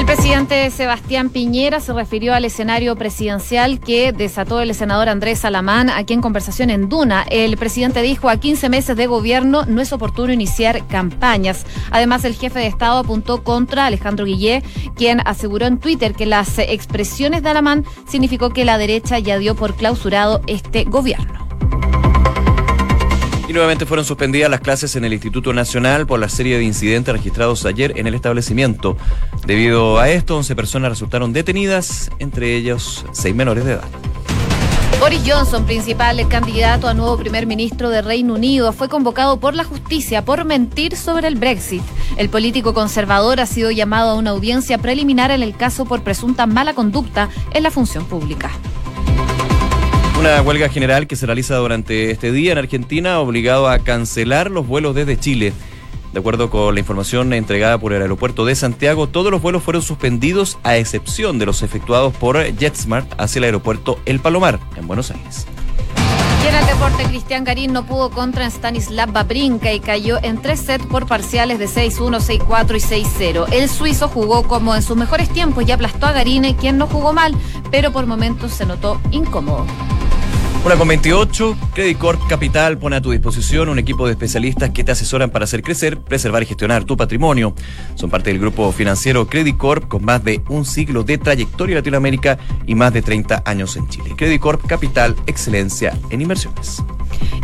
El 0.00 0.06
presidente 0.06 0.70
Sebastián 0.70 1.28
Piñera 1.28 1.78
se 1.78 1.92
refirió 1.92 2.32
al 2.32 2.46
escenario 2.46 2.96
presidencial 2.96 3.80
que 3.80 4.12
desató 4.12 4.62
el 4.62 4.74
senador 4.74 5.10
Andrés 5.10 5.40
Salamán 5.40 5.90
aquí 5.90 6.14
en 6.14 6.22
conversación 6.22 6.70
en 6.70 6.88
Duna. 6.88 7.26
El 7.28 7.56
presidente 7.58 8.00
dijo 8.00 8.30
a 8.30 8.38
15 8.38 8.70
meses 8.70 8.96
de 8.96 9.06
gobierno 9.06 9.66
no 9.66 9.82
es 9.82 9.92
oportuno 9.92 10.32
iniciar 10.32 10.86
campañas. 10.86 11.66
Además, 11.90 12.09
el 12.10 12.34
jefe 12.34 12.58
de 12.58 12.66
Estado 12.66 12.98
apuntó 12.98 13.44
contra 13.44 13.86
Alejandro 13.86 14.24
Guillé, 14.24 14.62
quien 14.96 15.20
aseguró 15.24 15.66
en 15.66 15.78
Twitter 15.78 16.14
que 16.14 16.26
las 16.26 16.58
expresiones 16.58 17.42
de 17.42 17.50
Alamán 17.50 17.84
significó 18.08 18.50
que 18.50 18.64
la 18.64 18.78
derecha 18.78 19.18
ya 19.18 19.38
dio 19.38 19.54
por 19.54 19.74
clausurado 19.74 20.40
este 20.46 20.84
gobierno. 20.84 21.46
Y 23.48 23.52
nuevamente 23.52 23.86
fueron 23.86 24.04
suspendidas 24.04 24.50
las 24.50 24.60
clases 24.60 24.94
en 24.96 25.04
el 25.04 25.12
Instituto 25.12 25.52
Nacional 25.52 26.06
por 26.06 26.20
la 26.20 26.28
serie 26.28 26.58
de 26.58 26.64
incidentes 26.64 27.12
registrados 27.12 27.64
ayer 27.66 27.92
en 27.96 28.06
el 28.06 28.14
establecimiento. 28.14 28.96
Debido 29.46 29.98
a 29.98 30.08
esto, 30.08 30.36
11 30.36 30.54
personas 30.54 30.90
resultaron 30.90 31.32
detenidas, 31.32 32.10
entre 32.18 32.56
ellos 32.56 33.04
6 33.12 33.34
menores 33.34 33.64
de 33.64 33.72
edad. 33.72 33.88
Boris 35.00 35.22
Johnson, 35.26 35.64
principal 35.64 36.28
candidato 36.28 36.86
a 36.86 36.92
nuevo 36.92 37.16
primer 37.16 37.46
ministro 37.46 37.88
de 37.88 38.02
Reino 38.02 38.34
Unido, 38.34 38.70
fue 38.74 38.90
convocado 38.90 39.40
por 39.40 39.54
la 39.54 39.64
justicia 39.64 40.26
por 40.26 40.44
mentir 40.44 40.94
sobre 40.94 41.26
el 41.26 41.36
Brexit. 41.36 41.80
El 42.18 42.28
político 42.28 42.74
conservador 42.74 43.40
ha 43.40 43.46
sido 43.46 43.70
llamado 43.70 44.10
a 44.10 44.14
una 44.16 44.28
audiencia 44.28 44.76
preliminar 44.76 45.30
en 45.30 45.42
el 45.42 45.56
caso 45.56 45.86
por 45.86 46.02
presunta 46.02 46.44
mala 46.44 46.74
conducta 46.74 47.30
en 47.54 47.62
la 47.62 47.70
función 47.70 48.04
pública. 48.04 48.50
Una 50.18 50.42
huelga 50.42 50.68
general 50.68 51.06
que 51.06 51.16
se 51.16 51.24
realiza 51.24 51.56
durante 51.56 52.10
este 52.10 52.30
día 52.30 52.52
en 52.52 52.58
Argentina 52.58 53.14
ha 53.14 53.20
obligado 53.20 53.70
a 53.70 53.78
cancelar 53.78 54.50
los 54.50 54.66
vuelos 54.66 54.94
desde 54.94 55.18
Chile. 55.18 55.54
De 56.12 56.18
acuerdo 56.18 56.50
con 56.50 56.74
la 56.74 56.80
información 56.80 57.32
entregada 57.32 57.78
por 57.78 57.92
el 57.92 58.02
aeropuerto 58.02 58.44
de 58.44 58.56
Santiago, 58.56 59.06
todos 59.06 59.30
los 59.30 59.40
vuelos 59.40 59.62
fueron 59.62 59.82
suspendidos 59.82 60.58
a 60.64 60.76
excepción 60.76 61.38
de 61.38 61.46
los 61.46 61.62
efectuados 61.62 62.12
por 62.14 62.42
JetSmart 62.42 63.12
hacia 63.18 63.38
el 63.38 63.44
aeropuerto 63.44 64.00
El 64.06 64.18
Palomar, 64.18 64.58
en 64.76 64.88
Buenos 64.88 65.12
Aires. 65.12 65.46
Y 66.42 66.48
en 66.48 66.54
el 66.54 66.66
deporte, 66.66 67.04
Cristian 67.04 67.44
Garín 67.44 67.72
no 67.72 67.84
pudo 67.84 68.10
contra 68.10 68.46
Stanislav 68.46 69.12
Babrinka 69.12 69.72
y 69.72 69.78
cayó 69.78 70.18
en 70.22 70.40
tres 70.40 70.60
sets 70.60 70.86
por 70.86 71.06
parciales 71.06 71.58
de 71.58 71.68
6-1, 71.68 72.18
6-4 72.18 72.76
y 72.76 73.04
6-0. 73.04 73.46
El 73.52 73.68
suizo 73.68 74.08
jugó 74.08 74.42
como 74.44 74.74
en 74.74 74.82
sus 74.82 74.96
mejores 74.96 75.28
tiempos 75.28 75.64
y 75.68 75.72
aplastó 75.72 76.06
a 76.06 76.12
Garín, 76.12 76.54
quien 76.54 76.78
no 76.78 76.86
jugó 76.86 77.12
mal, 77.12 77.36
pero 77.70 77.92
por 77.92 78.06
momentos 78.06 78.52
se 78.52 78.66
notó 78.66 79.00
incómodo. 79.12 79.66
Una 80.62 80.76
con 80.76 80.88
28, 80.88 81.56
Credit 81.72 81.96
Corp 81.96 82.20
Capital 82.28 82.76
pone 82.76 82.96
a 82.96 83.00
tu 83.00 83.12
disposición 83.12 83.70
un 83.70 83.78
equipo 83.78 84.04
de 84.04 84.12
especialistas 84.12 84.68
que 84.70 84.84
te 84.84 84.92
asesoran 84.92 85.30
para 85.30 85.44
hacer 85.44 85.62
crecer, 85.62 85.98
preservar 85.98 86.42
y 86.42 86.46
gestionar 86.46 86.84
tu 86.84 86.98
patrimonio. 86.98 87.54
Son 87.94 88.10
parte 88.10 88.28
del 88.28 88.38
grupo 88.38 88.70
financiero 88.70 89.26
Credit 89.26 89.56
Corp 89.56 89.88
con 89.88 90.04
más 90.04 90.22
de 90.22 90.42
un 90.50 90.66
siglo 90.66 91.02
de 91.02 91.16
trayectoria 91.16 91.72
en 91.72 91.78
Latinoamérica 91.78 92.38
y 92.66 92.74
más 92.74 92.92
de 92.92 93.00
30 93.00 93.42
años 93.46 93.74
en 93.76 93.88
Chile. 93.88 94.12
Credit 94.14 94.38
Corp 94.38 94.66
Capital, 94.66 95.16
excelencia 95.26 95.98
en 96.10 96.20
inversiones. 96.20 96.82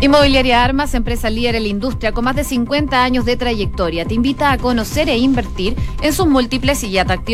Inmobiliaria 0.03 0.63
Armas, 0.63 0.93
empresa 0.93 1.31
líder 1.31 1.55
en 1.55 1.63
la 1.63 1.69
industria 1.69 2.13
con 2.13 2.25
más 2.25 2.37
de 2.37 2.45
50 2.45 3.03
años 3.03 3.25
de 3.25 3.39
trayectoria, 3.39 4.05
te 4.05 4.13
invita 4.13 4.53
a 4.53 4.59
conocer 4.59 5.09
e 5.09 5.17
invertir 5.17 5.75
en 6.03 6.13
sus 6.13 6.27
múltiples 6.27 6.85
y 6.85 6.99
atractivos 6.99 7.25